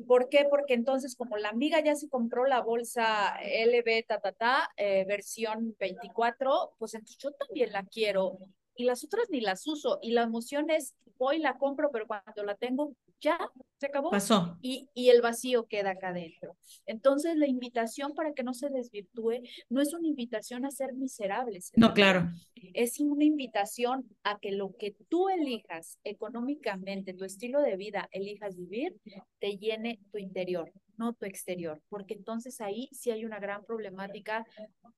[0.07, 0.45] ¿Por qué?
[0.49, 5.05] Porque entonces, como la amiga ya se compró la bolsa LB, ta, ta, ta, eh,
[5.05, 8.37] versión 24, pues entonces yo también la quiero.
[8.75, 9.99] Y las otras ni las uso.
[10.01, 13.39] Y la emoción es, voy, la compro, pero cuando la tengo, ya,
[13.77, 14.11] se acabó.
[14.11, 14.57] Pasó.
[14.61, 16.57] Y, y el vacío queda acá adentro.
[16.85, 21.71] Entonces, la invitación para que no se desvirtúe no es una invitación a ser miserables.
[21.75, 22.29] No, vida claro.
[22.73, 28.57] es una invitación a que lo que tú elijas económicamente, tu estilo de vida, elijas
[28.57, 28.95] vivir,
[29.39, 30.71] te llene tu interior,
[31.03, 34.45] no tu exterior, porque entonces ahí sí hay una gran problemática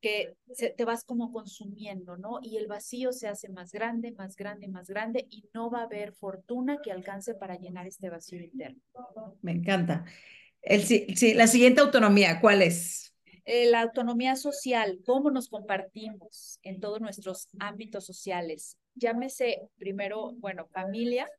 [0.02, 2.40] que se, te vas como consumiendo, ¿no?
[2.42, 5.84] Y el vacío se hace más grande, más grande, más grande y no va a
[5.84, 8.80] haber fortuna que alcance para llenar este vacío interno.
[9.42, 10.06] Me encanta.
[10.62, 13.14] El, si- la siguiente autonomía, ¿cuál es?
[13.46, 18.78] Eh, la autonomía social, cómo nos compartimos en todos nuestros ámbitos sociales.
[18.96, 21.30] Llámese primero, bueno, familia,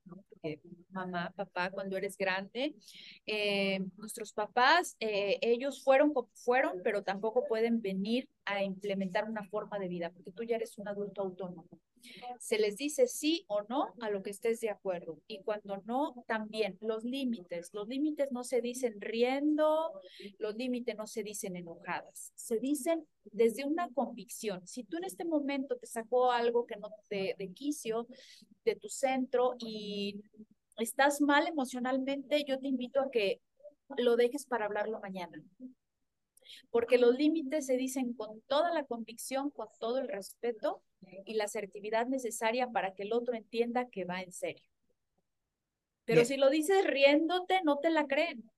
[0.90, 2.74] mamá, papá, cuando eres grande,
[3.26, 9.44] eh, nuestros papás, eh, ellos fueron como fueron, pero tampoco pueden venir a implementar una
[9.44, 11.66] forma de vida, porque tú ya eres un adulto autónomo.
[12.38, 15.18] Se les dice sí o no a lo que estés de acuerdo.
[15.26, 17.70] Y cuando no, también los límites.
[17.72, 19.92] Los límites no se dicen riendo,
[20.38, 24.66] los límites no se dicen enojadas, se dicen desde una convicción.
[24.66, 28.06] Si tú en este momento te sacó algo que no te de quicio
[28.64, 30.22] de tu centro y
[30.78, 33.40] estás mal emocionalmente, yo te invito a que
[33.96, 35.42] lo dejes para hablarlo mañana.
[36.70, 40.82] Porque los límites se dicen con toda la convicción, con todo el respeto
[41.24, 44.64] y la asertividad necesaria para que el otro entienda que va en serio.
[46.04, 46.26] Pero Bien.
[46.26, 48.50] si lo dices riéndote, no te la creen.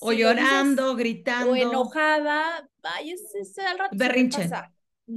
[0.00, 1.54] O dices llorando, o gritando.
[1.54, 4.28] enojada, ay, ese, ese al rato se Berrinche.
[4.30, 4.72] pasa.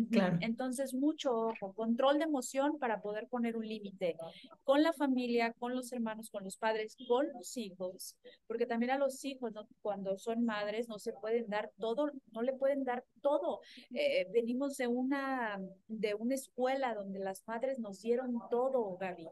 [0.10, 0.38] Claro.
[0.42, 4.16] Entonces, mucho ojo, control de emoción para poder poner un límite
[4.64, 8.16] con la familia, con los hermanos, con los padres, con los hijos,
[8.48, 9.68] porque también a los hijos, ¿no?
[9.82, 13.60] cuando son madres, no se pueden dar todo, no le pueden dar todo.
[13.94, 19.28] Eh, venimos de una, de una escuela donde las madres nos dieron todo, Gaby.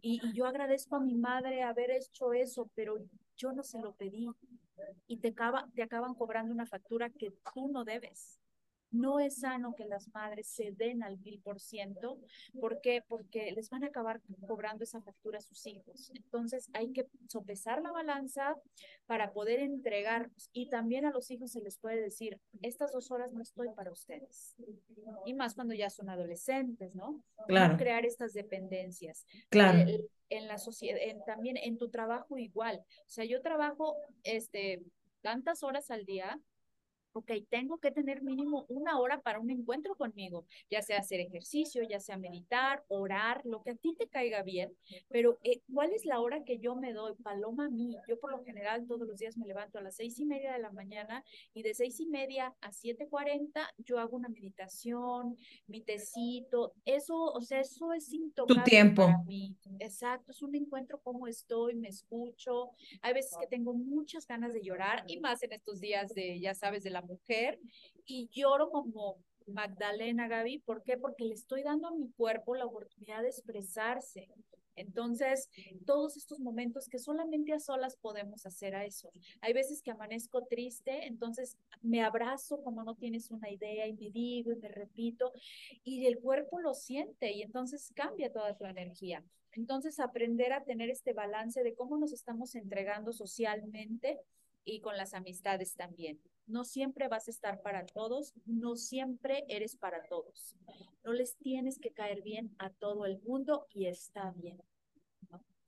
[0.00, 2.96] Y, y yo agradezco a mi madre haber hecho eso, pero
[3.36, 4.28] yo no se lo pedí
[5.06, 8.38] y te, acaba, te acaban cobrando una factura que tú no debes.
[8.90, 12.18] No es sano que las madres se den al mil por ciento.
[12.60, 13.02] ¿Por qué?
[13.06, 16.10] Porque les van a acabar cobrando esa factura a sus hijos.
[16.14, 18.56] Entonces hay que sopesar la balanza
[19.06, 20.30] para poder entregar.
[20.52, 23.92] Y también a los hijos se les puede decir, estas dos horas no estoy para
[23.92, 24.56] ustedes.
[25.26, 27.22] Y más cuando ya son adolescentes, ¿no?
[27.46, 27.74] Claro.
[27.74, 29.26] No crear estas dependencias.
[29.50, 29.78] Claro.
[29.80, 32.78] Eh, en la sociedad, en, también en tu trabajo igual.
[32.80, 34.82] O sea, yo trabajo este,
[35.20, 36.40] tantas horas al día,
[37.18, 41.82] ok, tengo que tener mínimo una hora para un encuentro conmigo, ya sea hacer ejercicio,
[41.82, 44.74] ya sea meditar, orar, lo que a ti te caiga bien,
[45.08, 47.14] pero eh, ¿cuál es la hora que yo me doy?
[47.22, 50.18] Paloma a mí, yo por lo general todos los días me levanto a las seis
[50.18, 54.16] y media de la mañana y de seis y media a siete cuarenta yo hago
[54.16, 59.06] una meditación, mi tecito, eso, o sea, eso es intocable tiempo.
[59.06, 59.56] para mí.
[59.80, 62.70] Exacto, es un encuentro como estoy, me escucho,
[63.02, 66.54] hay veces que tengo muchas ganas de llorar y más en estos días de, ya
[66.54, 67.58] sabes, de la mujer
[68.04, 70.58] y lloro como Magdalena, Gaby.
[70.60, 70.96] ¿Por qué?
[70.96, 74.28] Porque le estoy dando a mi cuerpo la oportunidad de expresarse.
[74.76, 75.50] Entonces,
[75.86, 79.10] todos estos momentos que solamente a solas podemos hacer a eso.
[79.40, 84.10] Hay veces que amanezco triste, entonces me abrazo como no tienes una idea y me
[84.10, 85.32] digo y me repito
[85.82, 89.24] y el cuerpo lo siente y entonces cambia toda tu energía.
[89.52, 94.20] Entonces, aprender a tener este balance de cómo nos estamos entregando socialmente
[94.68, 96.20] y con las amistades también.
[96.46, 100.54] No siempre vas a estar para todos, no siempre eres para todos.
[101.04, 104.60] No les tienes que caer bien a todo el mundo y está bien.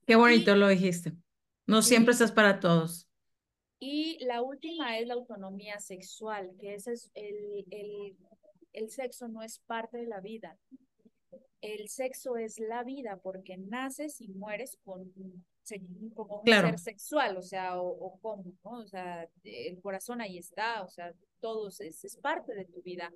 [0.05, 1.13] Qué bonito lo dijiste.
[1.65, 3.07] No siempre estás para todos.
[3.79, 8.15] Y la última es la autonomía sexual, que ese es el, el,
[8.73, 10.59] el sexo no es parte de la vida.
[11.61, 15.11] El sexo es la vida porque naces y mueres con
[16.13, 18.79] como un ser sexual, o sea, o, como, ¿no?
[18.79, 23.11] O sea, el corazón ahí está, o sea, todo es, es parte de tu vida.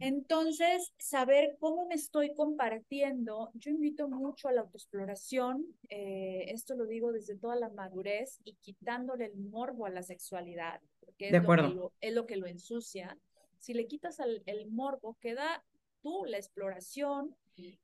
[0.00, 6.86] Entonces, saber cómo me estoy compartiendo, yo invito mucho a la autoexploración, eh, esto lo
[6.86, 11.38] digo desde toda la madurez y quitándole el morbo a la sexualidad, porque es, de
[11.38, 11.68] acuerdo.
[11.68, 13.18] Lo, que lo, es lo que lo ensucia.
[13.58, 15.62] Si le quitas el, el morbo, queda
[16.02, 17.34] tú la exploración,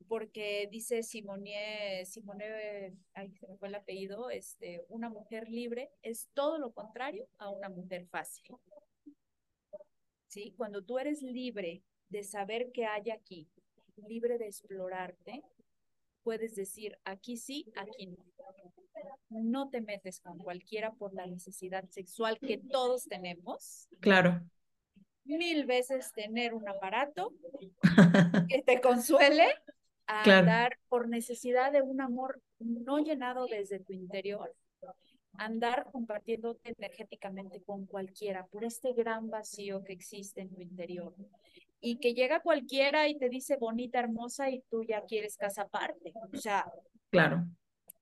[0.09, 6.29] porque dice Simone, Simone, ahí se me fue el apellido, este, una mujer libre es
[6.35, 8.57] todo lo contrario a una mujer fácil.
[10.27, 10.53] ¿Sí?
[10.57, 13.49] Cuando tú eres libre de saber qué hay aquí,
[14.09, 15.43] libre de explorarte,
[16.23, 18.25] puedes decir aquí sí, aquí no.
[19.31, 23.89] No te metes con cualquiera por la necesidad sexual que todos tenemos.
[24.01, 24.43] Claro
[25.37, 27.35] mil veces tener un aparato
[28.49, 29.47] que te consuele
[30.07, 34.55] a dar por necesidad de un amor no llenado desde tu interior,
[35.35, 41.14] andar compartiéndote energéticamente con cualquiera por este gran vacío que existe en tu interior.
[41.81, 46.12] Y que llega cualquiera y te dice bonita, hermosa, y tú ya quieres casa aparte.
[46.33, 46.66] O sea,
[47.11, 47.47] claro.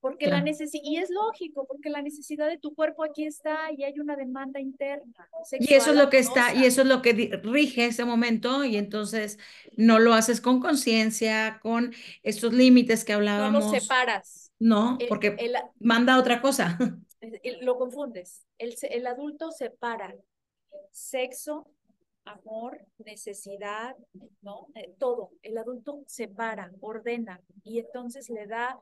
[0.07, 3.83] Porque la necesidad, y es lógico, porque la necesidad de tu cuerpo aquí está y
[3.83, 5.29] hay una demanda interna.
[5.59, 8.77] Y eso es lo que está, y eso es lo que rige ese momento, y
[8.77, 9.37] entonces
[9.77, 11.93] no lo haces con conciencia, con
[12.23, 13.65] estos límites que hablábamos.
[13.65, 14.53] No lo separas.
[14.61, 15.37] No, porque
[15.81, 16.79] manda otra cosa.
[17.63, 18.47] lo confundes.
[18.59, 20.15] El, el adulto separa
[20.93, 21.67] sexo
[22.27, 23.97] amor, necesidad,
[24.43, 24.69] ¿no?
[24.75, 25.31] Eh, todo.
[25.43, 28.79] El adulto separa, ordena y entonces le da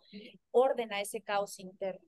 [0.51, 2.05] orden a ese caos interno.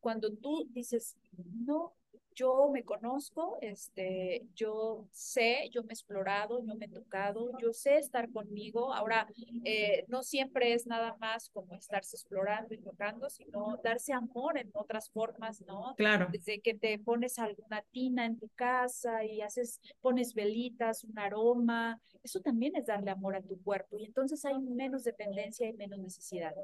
[0.00, 1.16] Cuando tú dices,
[1.64, 1.94] no,
[2.34, 7.72] yo me conozco, este, yo sé, yo me he explorado, yo me he tocado, yo
[7.72, 8.92] sé estar conmigo.
[8.92, 9.28] Ahora,
[9.64, 14.70] eh, no siempre es nada más como estarse explorando y tocando, sino darse amor en
[14.74, 15.94] otras formas, ¿no?
[15.96, 16.28] Claro.
[16.30, 22.00] Desde que te pones alguna tina en tu casa y haces, pones velitas, un aroma,
[22.22, 25.98] eso también es darle amor a tu cuerpo y entonces hay menos dependencia y menos
[25.98, 26.54] necesidad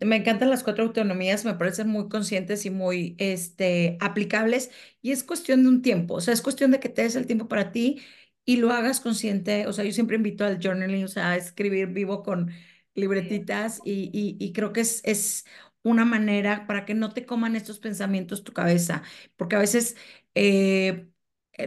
[0.00, 4.70] me encantan las cuatro autonomías, me parecen muy conscientes y muy este, aplicables
[5.02, 7.26] y es cuestión de un tiempo, o sea, es cuestión de que te des el
[7.26, 8.00] tiempo para ti
[8.44, 11.88] y lo hagas consciente, o sea, yo siempre invito al journaling, o sea, a escribir
[11.88, 12.50] vivo con
[12.94, 15.44] libretitas y, y, y creo que es, es
[15.82, 19.02] una manera para que no te coman estos pensamientos tu cabeza,
[19.36, 19.96] porque a veces...
[20.34, 21.08] Eh,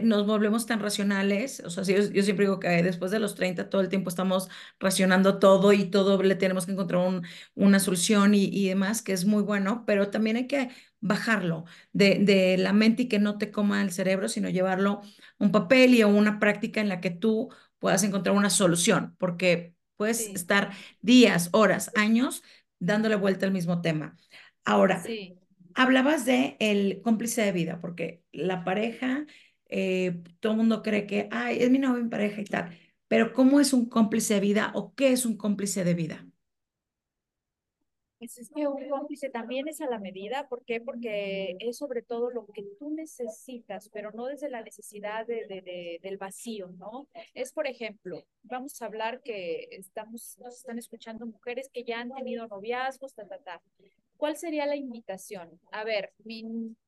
[0.02, 3.70] nos volvemos tan racionales, o sea, yo, yo, siempre digo que después de los 30
[3.70, 4.48] todo el tiempo estamos
[4.78, 9.12] racionando todo y todo le tenemos que encontrar un, una solución y, y, demás, que
[9.12, 10.70] es muy bueno, pero también hay que
[11.00, 15.00] bajarlo de, de, la mente y que no te coma el cerebro, sino llevarlo
[15.38, 19.14] a un papel y a una práctica en la que tú puedas encontrar una solución,
[19.18, 22.42] porque puedes estar días, horas, años
[22.78, 24.16] dándole vuelta al mismo tema.
[24.64, 25.02] Ahora,
[25.74, 29.26] hablabas de el cómplice de vida, porque la pareja
[29.68, 32.78] eh, todo el mundo cree que, ay, es mi novio, mi pareja y tal.
[33.08, 36.28] Pero ¿cómo es un cómplice de vida o qué es un cómplice de vida?
[38.18, 40.80] Pues es que un cómplice también es a la medida, ¿por qué?
[40.80, 46.00] Porque es sobre todo lo que tú necesitas, pero no desde la necesidad de, de,
[46.02, 47.08] del vacío, ¿no?
[47.32, 52.10] Es, por ejemplo, vamos a hablar que estamos, nos están escuchando mujeres que ya han
[52.12, 53.62] tenido noviazgos, ta, ta, ta.
[54.18, 55.60] ¿Cuál sería la invitación?
[55.70, 56.44] A ver, mi,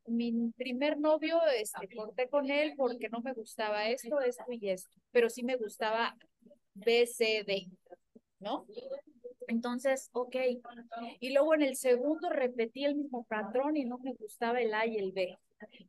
[0.06, 5.00] mi primer novio, este, corté con él porque no me gustaba esto, esto y esto,
[5.12, 6.16] pero sí me gustaba
[6.74, 7.68] B, C, D,
[8.40, 8.66] ¿no?
[9.46, 10.36] Entonces, ok.
[11.20, 14.86] Y luego en el segundo repetí el mismo patrón y no me gustaba el A
[14.86, 15.38] y el B.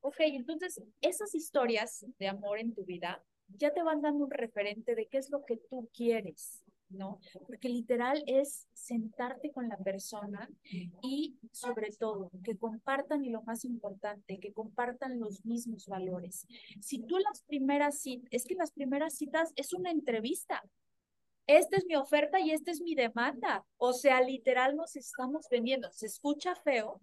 [0.02, 3.24] Ok, entonces esas historias de amor en tu vida
[3.58, 6.64] ya te van dando un referente de qué es lo que tú quieres,
[6.94, 7.20] ¿no?
[7.48, 10.50] Porque literal es sentarte con la persona
[11.02, 16.48] y sobre todo que compartan y lo más importante, que compartan los mismos valores.
[16.80, 20.64] Si tú las primeras citas, es que las primeras citas es una entrevista.
[21.48, 23.66] Esta es mi oferta y esta es mi demanda.
[23.78, 25.92] O sea, literal nos estamos vendiendo.
[25.92, 27.02] Se escucha feo,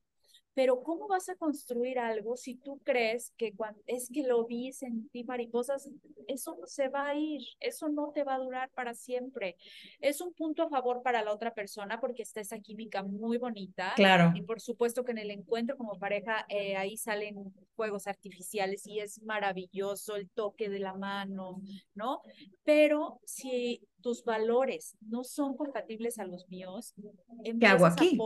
[0.58, 4.72] pero ¿cómo vas a construir algo si tú crees que cuando es que lo vi,
[4.72, 5.88] sentí mariposas?
[6.26, 9.56] Eso no se va a ir, eso no te va a durar para siempre.
[10.00, 13.92] Es un punto a favor para la otra persona porque está esa química muy bonita.
[13.94, 14.32] Claro.
[14.34, 17.36] Y por supuesto que en el encuentro como pareja, eh, ahí salen
[17.76, 21.62] juegos artificiales y es maravilloso el toque de la mano,
[21.94, 22.20] ¿no?
[22.64, 26.94] Pero si tus valores no son compatibles a los míos,
[27.42, 28.18] ¿qué hago aquí?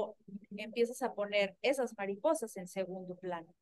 [0.56, 3.54] empiezas a poner esas mariposas en segundo plano,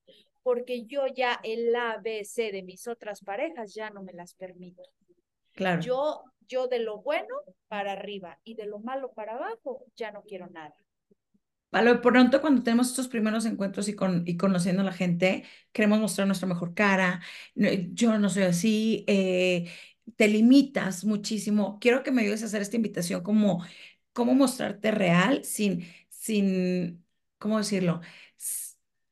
[0.42, 4.34] porque yo ya el A, B, C de mis otras parejas ya no me las
[4.34, 4.82] permito.
[5.52, 5.80] Claro.
[5.82, 7.34] Yo, yo de lo bueno
[7.68, 10.74] para arriba y de lo malo para abajo ya no quiero nada.
[11.72, 16.00] Vale, pronto cuando tenemos estos primeros encuentros y, con, y conociendo a la gente, queremos
[16.00, 17.20] mostrar nuestra mejor cara.
[17.54, 19.70] Yo no soy así, eh,
[20.16, 21.78] te limitas muchísimo.
[21.80, 23.64] Quiero que me ayudes a hacer esta invitación como
[24.12, 27.04] cómo mostrarte real sin, sin,
[27.38, 28.00] ¿cómo decirlo?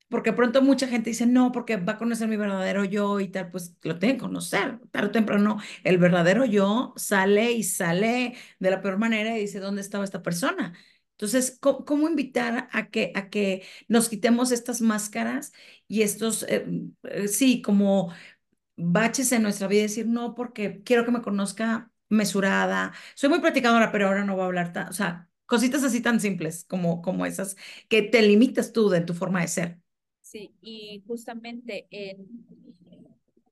[0.09, 3.51] Porque pronto mucha gente dice, no, porque va a conocer mi verdadero yo y tal,
[3.51, 5.59] pues lo tienen que conocer, tarde o temprano.
[5.85, 10.23] El verdadero yo sale y sale de la peor manera y dice, ¿dónde estaba esta
[10.23, 10.73] persona?
[11.13, 15.53] Entonces, ¿cómo, invitar a que, a que nos quitemos estas máscaras
[15.89, 16.65] y estos, eh,
[17.03, 18.13] eh, sí, como
[18.79, 22.93] baches en nuestra vida y decir, no, porque quiero que me conozca mesurada.
[23.15, 26.21] Soy muy practicadora, pero ahora no voy a hablar tan, o sea, cositas así tan
[26.21, 27.57] simples como, como esas
[27.89, 29.81] que te limitas tú de tu forma de ser.
[30.21, 32.27] Sí, y justamente en,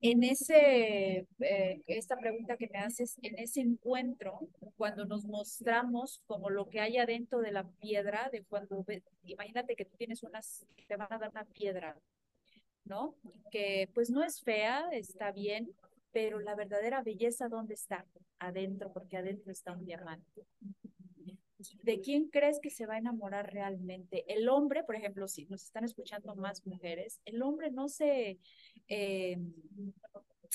[0.03, 4.41] en ese, eh, esta pregunta que me haces, en ese encuentro,
[4.77, 8.85] cuando nos mostramos como lo que hay adentro de la piedra, de cuando,
[9.25, 11.97] imagínate que tú tienes unas, te van a dar una piedra,
[12.87, 13.15] ¿no?
[13.51, 15.71] Que pues no es fea, está bien,
[16.13, 18.07] pero la verdadera belleza, ¿dónde está?
[18.39, 20.47] Adentro, porque adentro está un diamante.
[21.83, 24.25] ¿De quién crees que se va a enamorar realmente?
[24.33, 28.39] El hombre, por ejemplo, si nos están escuchando más mujeres, el hombre no se,
[28.89, 29.39] eh,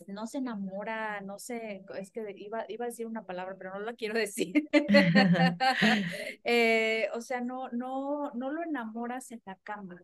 [0.08, 3.80] no se enamora, no sé, es que iba, iba a decir una palabra, pero no
[3.80, 4.54] la quiero decir.
[6.44, 10.02] Eh, o sea, no, no, no lo enamoras en la cama,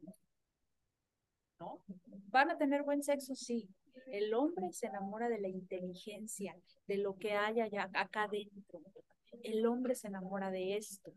[1.60, 1.82] ¿no?
[2.30, 3.36] ¿Van a tener buen sexo?
[3.36, 3.68] Sí.
[4.12, 6.55] El hombre se enamora de la inteligencia,
[6.88, 8.82] de lo que hay allá, acá adentro.
[9.43, 11.14] El hombre se enamora de esto,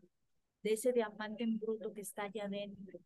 [0.63, 2.99] de ese diamante en bruto que está allá adentro.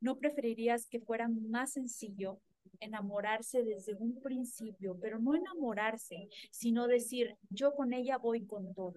[0.00, 2.38] ¿No preferirías que fuera más sencillo
[2.80, 8.94] enamorarse desde un principio, pero no enamorarse, sino decir, yo con ella voy con todo.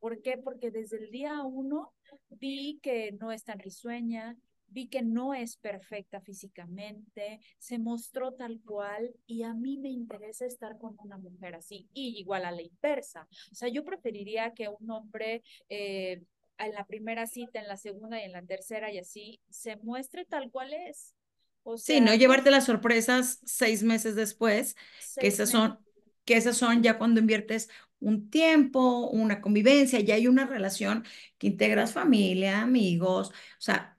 [0.00, 0.38] ¿Por qué?
[0.38, 1.92] Porque desde el día uno
[2.30, 4.36] vi que no es tan risueña,
[4.74, 10.44] vi que no es perfecta físicamente, se mostró tal cual y a mí me interesa
[10.44, 13.28] estar con una mujer así y igual a la inversa.
[13.52, 16.22] O sea, yo preferiría que un hombre eh,
[16.58, 20.24] en la primera cita, en la segunda y en la tercera y así se muestre
[20.24, 21.14] tal cual es.
[21.62, 24.76] O sea, sí, no llevarte las sorpresas seis meses después,
[25.18, 25.78] que esas son
[26.24, 27.68] que esas son ya cuando inviertes
[28.00, 31.04] un tiempo, una convivencia, ya hay una relación
[31.38, 33.93] que integras familia, amigos, o sea,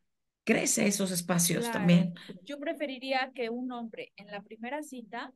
[0.45, 2.13] crece esos espacios también.
[2.43, 5.33] Yo preferiría que un hombre en la primera cita,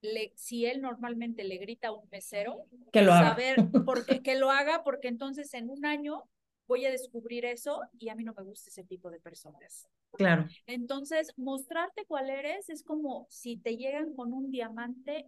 [0.00, 3.30] le, si él normalmente le grita a un mesero, que lo haga.
[3.30, 6.22] Saber porque, que lo haga, porque entonces en un año
[6.68, 9.88] voy a descubrir eso y a mí no me gusta ese tipo de personas.
[10.12, 10.46] Claro.
[10.66, 15.26] Entonces, mostrarte cuál eres es como si te llegan con un diamante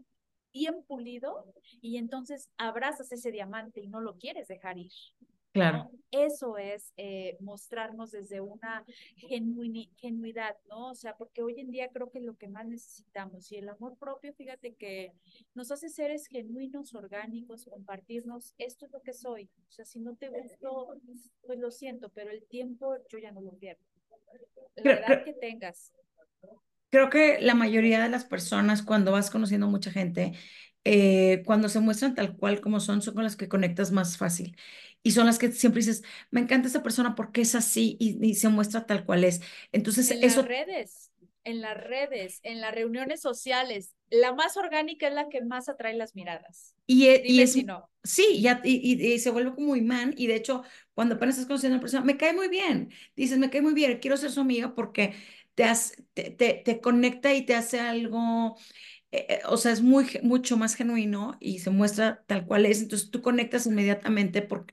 [0.53, 1.45] bien pulido
[1.81, 4.93] y entonces abrazas ese diamante y no lo quieres dejar ir.
[5.53, 5.91] Claro.
[6.13, 8.85] Eso es eh, mostrarnos desde una
[9.17, 10.91] genuidad, ¿no?
[10.91, 13.51] O sea, porque hoy en día creo que es lo que más necesitamos.
[13.53, 15.13] Y el amor propio, fíjate que
[15.55, 19.51] nos hace seres genuinos, orgánicos, compartirnos, esto es lo que soy.
[19.69, 20.97] O sea, si no te gusto,
[21.47, 23.85] pues lo siento, pero el tiempo yo ya no lo pierdo.
[24.77, 25.93] La edad que tengas.
[26.91, 30.33] Creo que la mayoría de las personas, cuando vas conociendo mucha gente,
[30.85, 34.57] eh, cuando se muestran tal cual como son, son con las que conectas más fácil
[35.03, 38.49] y son las que siempre dices, me encanta esa persona porque es así y, se
[38.49, 39.41] muestra tal cual es.
[39.73, 40.41] Entonces, en eso...
[40.41, 41.11] las redes,
[41.45, 45.95] en las redes, en las reuniones sociales, la más orgánica es la que más atrae
[45.95, 46.75] las miradas.
[46.87, 47.89] Y, e, y es, no.
[48.03, 50.65] sí, ya, y, se vuelve como imán y de hecho,
[50.95, 53.73] cuando apenas estás conociendo a una persona, me cae muy bien, dices, me cae muy
[53.73, 55.15] bien, quiero ser su amiga porque
[55.55, 55.65] te,
[56.13, 58.57] te, te, te conecta y te hace algo
[59.13, 62.81] eh, eh, o sea, es muy, mucho más genuino y se muestra tal cual es,
[62.83, 64.67] entonces tú conectas inmediatamente por,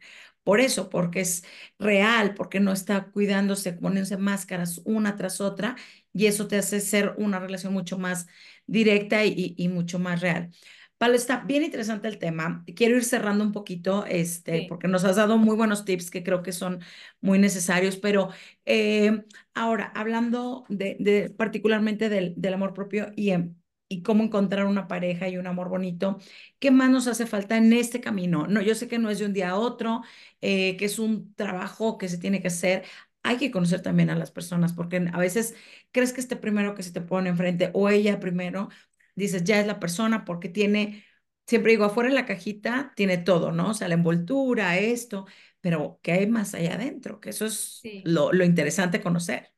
[0.44, 1.44] por eso, porque es
[1.80, 5.76] real, porque no está cuidándose, poniéndose máscaras una tras otra,
[6.14, 8.28] y eso te hace ser una relación mucho más
[8.68, 10.52] directa y, y mucho más real.
[10.98, 12.64] Pablo, está bien interesante el tema.
[12.76, 16.42] Quiero ir cerrando un poquito, este, porque nos has dado muy buenos tips que creo
[16.42, 16.80] que son
[17.22, 18.30] muy necesarios, pero
[18.66, 19.24] eh,
[19.54, 23.56] ahora, hablando de, particularmente del, del, amor propio y, em,
[23.90, 26.20] y cómo encontrar una pareja y un amor bonito,
[26.60, 28.48] ¿qué más nos hace falta en este camino?
[28.48, 30.02] No, yo sé que no es de un día a otro,
[30.42, 32.86] eh, que es un trabajo que se tiene que hacer.
[33.24, 35.56] Hay que conocer también a las personas, porque a veces
[35.92, 38.70] crees que este primero que se te pone enfrente o ella primero,
[39.16, 41.06] dices, ya es la persona porque tiene,
[41.46, 43.72] siempre digo, afuera en la cajita tiene todo, ¿no?
[43.72, 45.26] O sea, la envoltura, esto,
[45.62, 47.20] pero ¿qué hay más allá adentro?
[47.20, 49.57] Que eso es lo, lo, interesante conocer.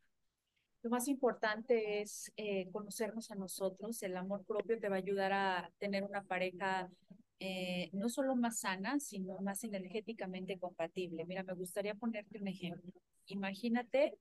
[0.81, 4.01] Lo más importante es eh, conocernos a nosotros.
[4.01, 6.89] El amor propio te va a ayudar a tener una pareja
[7.41, 11.25] eh, no solo más sana, sino más energéticamente compatible.
[11.25, 12.93] Mira, me gustaría ponerte un ejemplo.
[13.27, 14.17] Imagínate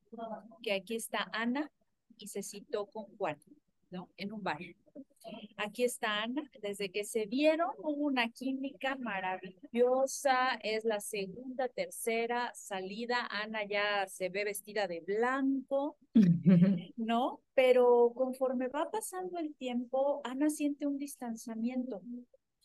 [0.63, 1.71] que aquí está Ana
[2.17, 3.39] y se citó con Juan,
[3.91, 4.09] ¿no?
[4.17, 4.59] En un bar.
[5.57, 12.53] Aquí está Ana, desde que se vieron hubo una química maravillosa, es la segunda, tercera
[12.55, 15.99] salida, Ana ya se ve vestida de blanco,
[16.97, 17.41] ¿no?
[17.55, 22.01] Pero conforme va pasando el tiempo, Ana siente un distanciamiento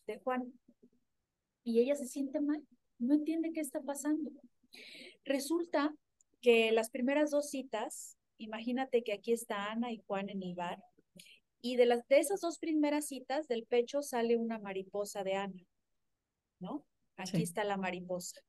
[0.08, 0.54] de Juan
[1.64, 2.62] y ella se siente mal,
[3.00, 4.32] no entiende qué está pasando.
[5.26, 5.94] Resulta
[6.42, 10.84] que las primeras dos citas, imagínate que aquí está Ana y Juan en el bar,
[11.66, 15.66] y de, las, de esas dos primeras citas, del pecho sale una mariposa de Ana,
[16.60, 16.86] ¿no?
[17.16, 18.42] Aquí está la mariposa.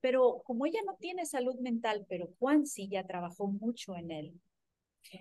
[0.00, 4.40] Pero como ella no tiene salud mental, pero Juan sí ya trabajó mucho en él.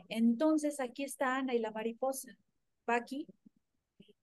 [0.10, 2.36] Entonces aquí está Ana y la mariposa.
[2.90, 3.28] Va aquí.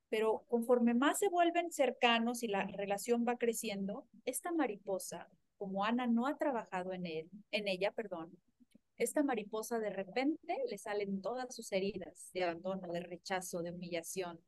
[0.08, 6.08] Pero conforme más se vuelven cercanos y la relación va creciendo, esta mariposa, como Ana
[6.08, 8.36] no ha trabajado en él, en ella, perdón,
[8.98, 14.40] esta mariposa de repente le salen todas sus heridas de abandono, de rechazo, de humillación,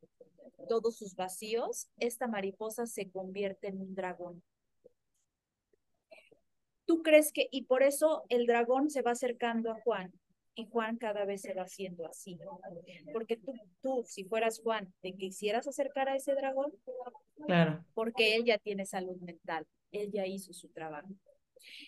[0.68, 4.42] todos sus vacíos, esta mariposa se convierte en un dragón.
[6.86, 10.12] ¿Tú crees que, y por eso el dragón se va acercando a Juan,
[10.54, 12.38] y Juan cada vez se va haciendo así.
[13.12, 16.72] Porque tú, tú, si fueras Juan, ¿te quisieras acercar a ese dragón?
[17.46, 17.84] Claro.
[17.94, 21.08] Porque él ya tiene salud mental, él ya hizo su trabajo.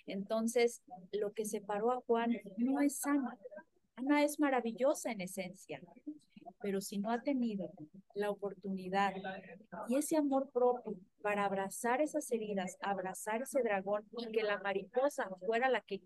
[0.06, 3.38] Entonces, lo que separó a Juan no es Ana.
[3.96, 5.80] Ana es maravillosa en esencia,
[6.60, 7.70] pero si no ha tenido
[8.14, 9.14] la oportunidad
[9.88, 15.28] y ese amor propio para abrazar esas heridas, abrazar ese dragón y que la mariposa
[15.44, 16.00] fuera la que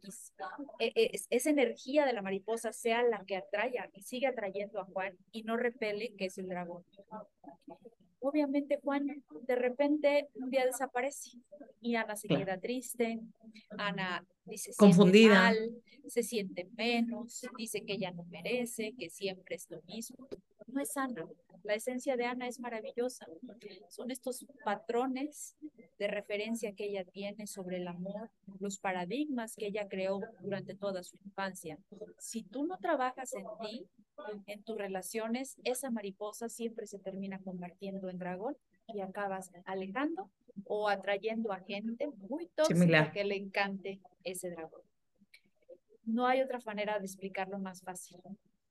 [0.79, 4.85] e, e, esa energía de la mariposa sea la que atraiga y sigue atrayendo a
[4.85, 6.85] Juan y no repele que es el dragón.
[8.21, 11.39] Obviamente Juan de repente un día desaparece
[11.81, 13.21] y Ana se queda triste,
[13.79, 15.53] Ana dice confundida,
[16.07, 20.29] se siente menos, dice que ella no merece, que siempre es lo mismo.
[20.67, 21.27] No es Ana,
[21.63, 23.27] la esencia de Ana es maravillosa.
[23.89, 25.57] Son estos patrones
[25.99, 31.03] de referencia que ella tiene sobre el amor, los paradigmas que ella creó durante toda
[31.03, 31.79] su infancia.
[32.19, 33.87] Si tú no trabajas en ti,
[34.47, 38.57] en tus relaciones, esa mariposa siempre se termina convirtiendo en dragón
[38.87, 40.31] y acabas alejando
[40.65, 44.83] o atrayendo a gente muy tóxica que le encante ese dragón.
[46.05, 48.19] No hay otra manera de explicarlo más fácil.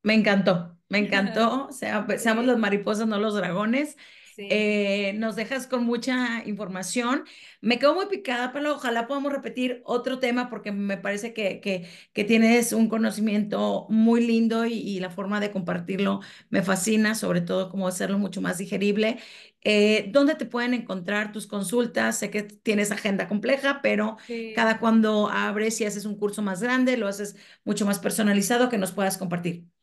[0.03, 1.71] Me encantó, me encantó.
[1.71, 3.97] sea, seamos los mariposas, no los dragones.
[4.41, 7.25] Eh, nos dejas con mucha información.
[7.61, 11.87] Me quedo muy picada, pero ojalá podamos repetir otro tema porque me parece que, que,
[12.13, 16.19] que tienes un conocimiento muy lindo y, la forma de compartirlo
[16.49, 19.19] me fascina, sobre todo cómo hacerlo mucho más digerible.
[19.63, 22.19] Eh, ¿Dónde te pueden encontrar tus consultas?
[22.19, 24.17] Sé que tienes agenda compleja, pero
[24.55, 28.77] cada cuando abres y haces un curso más grande, lo haces mucho más personalizado que
[28.77, 29.78] nos puedas compartir.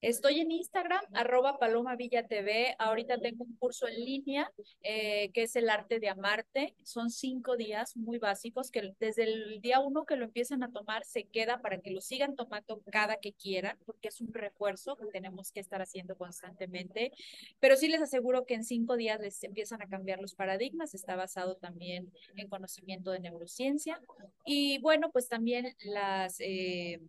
[0.00, 2.76] Estoy en Instagram, arroba Paloma Villa TV.
[2.78, 4.48] Ahorita tengo un curso en línea
[4.82, 6.76] eh, que es el arte de amarte.
[6.84, 11.04] Son cinco días muy básicos que desde el día uno que lo empiezan a tomar
[11.04, 15.06] se queda para que lo sigan tomando cada que quieran, porque es un refuerzo que
[15.06, 17.10] tenemos que estar haciendo constantemente.
[17.58, 20.94] Pero sí les aseguro que en cinco días les empiezan a cambiar los paradigmas.
[20.94, 24.00] Está basado también en conocimiento de neurociencia.
[24.46, 26.36] Y bueno, pues también las...
[26.38, 27.00] Eh,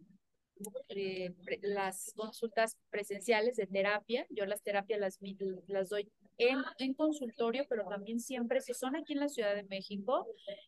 [0.90, 4.26] eh, las consultas presenciales de terapia.
[4.30, 5.20] Yo las terapias las,
[5.68, 9.64] las doy en, en, consultorio, pero también siempre, si son aquí en la Ciudad de
[9.64, 10.26] México,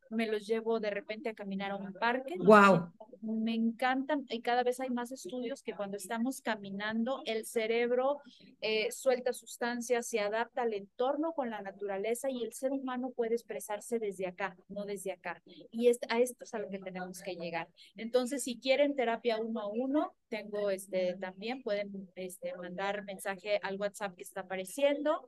[0.10, 2.36] me los llevo de repente a caminar a un parque.
[2.38, 2.92] Wow.
[3.22, 8.20] me encantan y cada vez hay más estudios que cuando estamos caminando, el cerebro
[8.60, 13.36] eh, suelta sustancias, se adapta al entorno con la naturaleza y el ser humano puede
[13.36, 15.42] expresarse desde acá, no desde acá.
[15.72, 17.70] Y es, a esto es a lo que tenemos que llegar.
[17.96, 23.78] Entonces, si quieren terapia uno a uno, tengo este también, pueden este, mandar mensaje al
[23.78, 25.28] WhatsApp que está apareciendo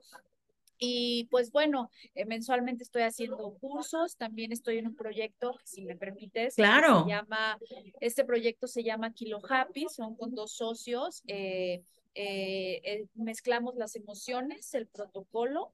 [0.86, 5.96] y pues bueno, eh, mensualmente estoy haciendo cursos, también estoy en un proyecto, si me
[5.96, 7.04] permites, claro.
[7.04, 7.58] se llama,
[8.00, 11.82] este proyecto se llama Kilo Happy, son con dos socios, eh,
[12.14, 15.72] eh, mezclamos las emociones, el protocolo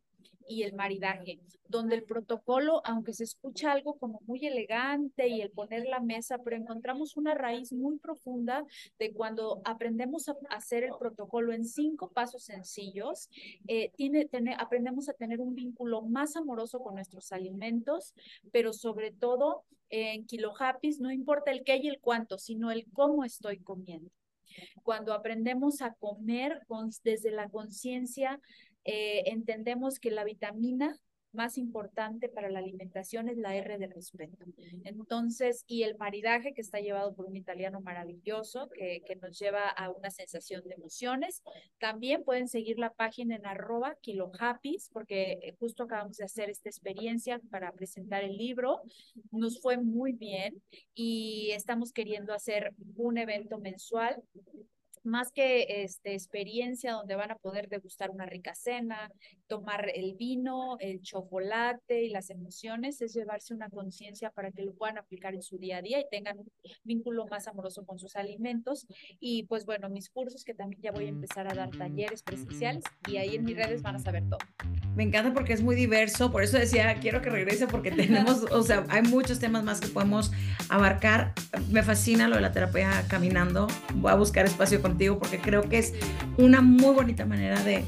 [0.50, 1.38] y el maridaje,
[1.68, 6.38] donde el protocolo, aunque se escucha algo como muy elegante y el poner la mesa,
[6.42, 8.66] pero encontramos una raíz muy profunda
[8.98, 13.30] de cuando aprendemos a hacer el protocolo en cinco pasos sencillos,
[13.68, 14.28] eh, tiene,
[14.58, 18.14] aprendemos a tener un vínculo más amoroso con nuestros alimentos,
[18.50, 22.86] pero sobre todo en Kilo Happy, no importa el qué y el cuánto, sino el
[22.92, 24.10] cómo estoy comiendo.
[24.82, 28.40] Cuando aprendemos a comer con, desde la conciencia
[28.84, 30.96] eh, entendemos que la vitamina
[31.32, 34.44] más importante para la alimentación es la R de respeto.
[34.84, 39.68] Entonces, y el maridaje que está llevado por un italiano maravilloso que, que nos lleva
[39.68, 41.42] a una sensación de emociones.
[41.78, 46.68] También pueden seguir la página en arroba kilohappies porque eh, justo acabamos de hacer esta
[46.68, 48.80] experiencia para presentar el libro.
[49.30, 50.60] Nos fue muy bien
[50.94, 54.22] y estamos queriendo hacer un evento mensual
[55.02, 59.10] más que este, experiencia donde van a poder degustar una rica cena,
[59.50, 64.72] tomar el vino, el chocolate y las emociones, es llevarse una conciencia para que lo
[64.72, 66.50] puedan aplicar en su día a día y tengan un
[66.84, 68.86] vínculo más amoroso con sus alimentos.
[69.18, 72.84] Y pues bueno, mis cursos que también ya voy a empezar a dar talleres presenciales
[73.08, 74.38] y ahí en mis redes van a saber todo.
[74.94, 78.62] Me encanta porque es muy diverso, por eso decía, quiero que regrese porque tenemos, o
[78.62, 80.30] sea, hay muchos temas más que podemos
[80.68, 81.34] abarcar.
[81.70, 83.66] Me fascina lo de la terapia caminando.
[83.96, 85.92] Voy a buscar espacio contigo porque creo que es
[86.38, 87.84] una muy bonita manera de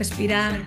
[0.00, 0.66] respirar,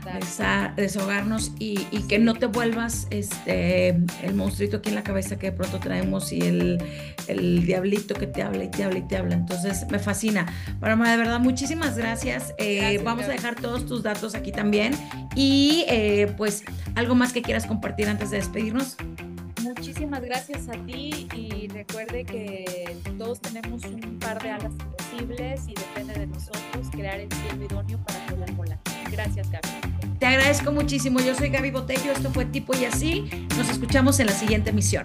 [0.75, 1.77] desahogarnos y,
[2.07, 3.89] que no te vuelvas este,
[4.21, 6.83] el monstruito aquí en la cabeza que de pronto traemos y el,
[7.27, 9.33] el diablito que te habla y te habla y te habla.
[9.33, 10.45] Entonces me fascina.
[10.79, 12.53] Para de verdad, muchísimas gracias.
[12.59, 14.93] Eh, vamos a dejar todos tus datos aquí también
[15.35, 16.63] y eh, pues
[16.93, 18.97] algo más que quieras compartir antes de despedirnos.
[19.63, 24.73] Muchísimas gracias a ti y recuerde que todos tenemos un par de alas
[25.21, 28.79] y depende de nosotros crear el cielo idóneo para poder volar.
[29.11, 29.67] Gracias, Gaby.
[30.19, 31.19] Te agradezco muchísimo.
[31.19, 32.11] Yo soy Gaby Botello.
[32.11, 33.29] Esto fue Tipo y Así.
[33.57, 35.03] Nos escuchamos en la siguiente emisión.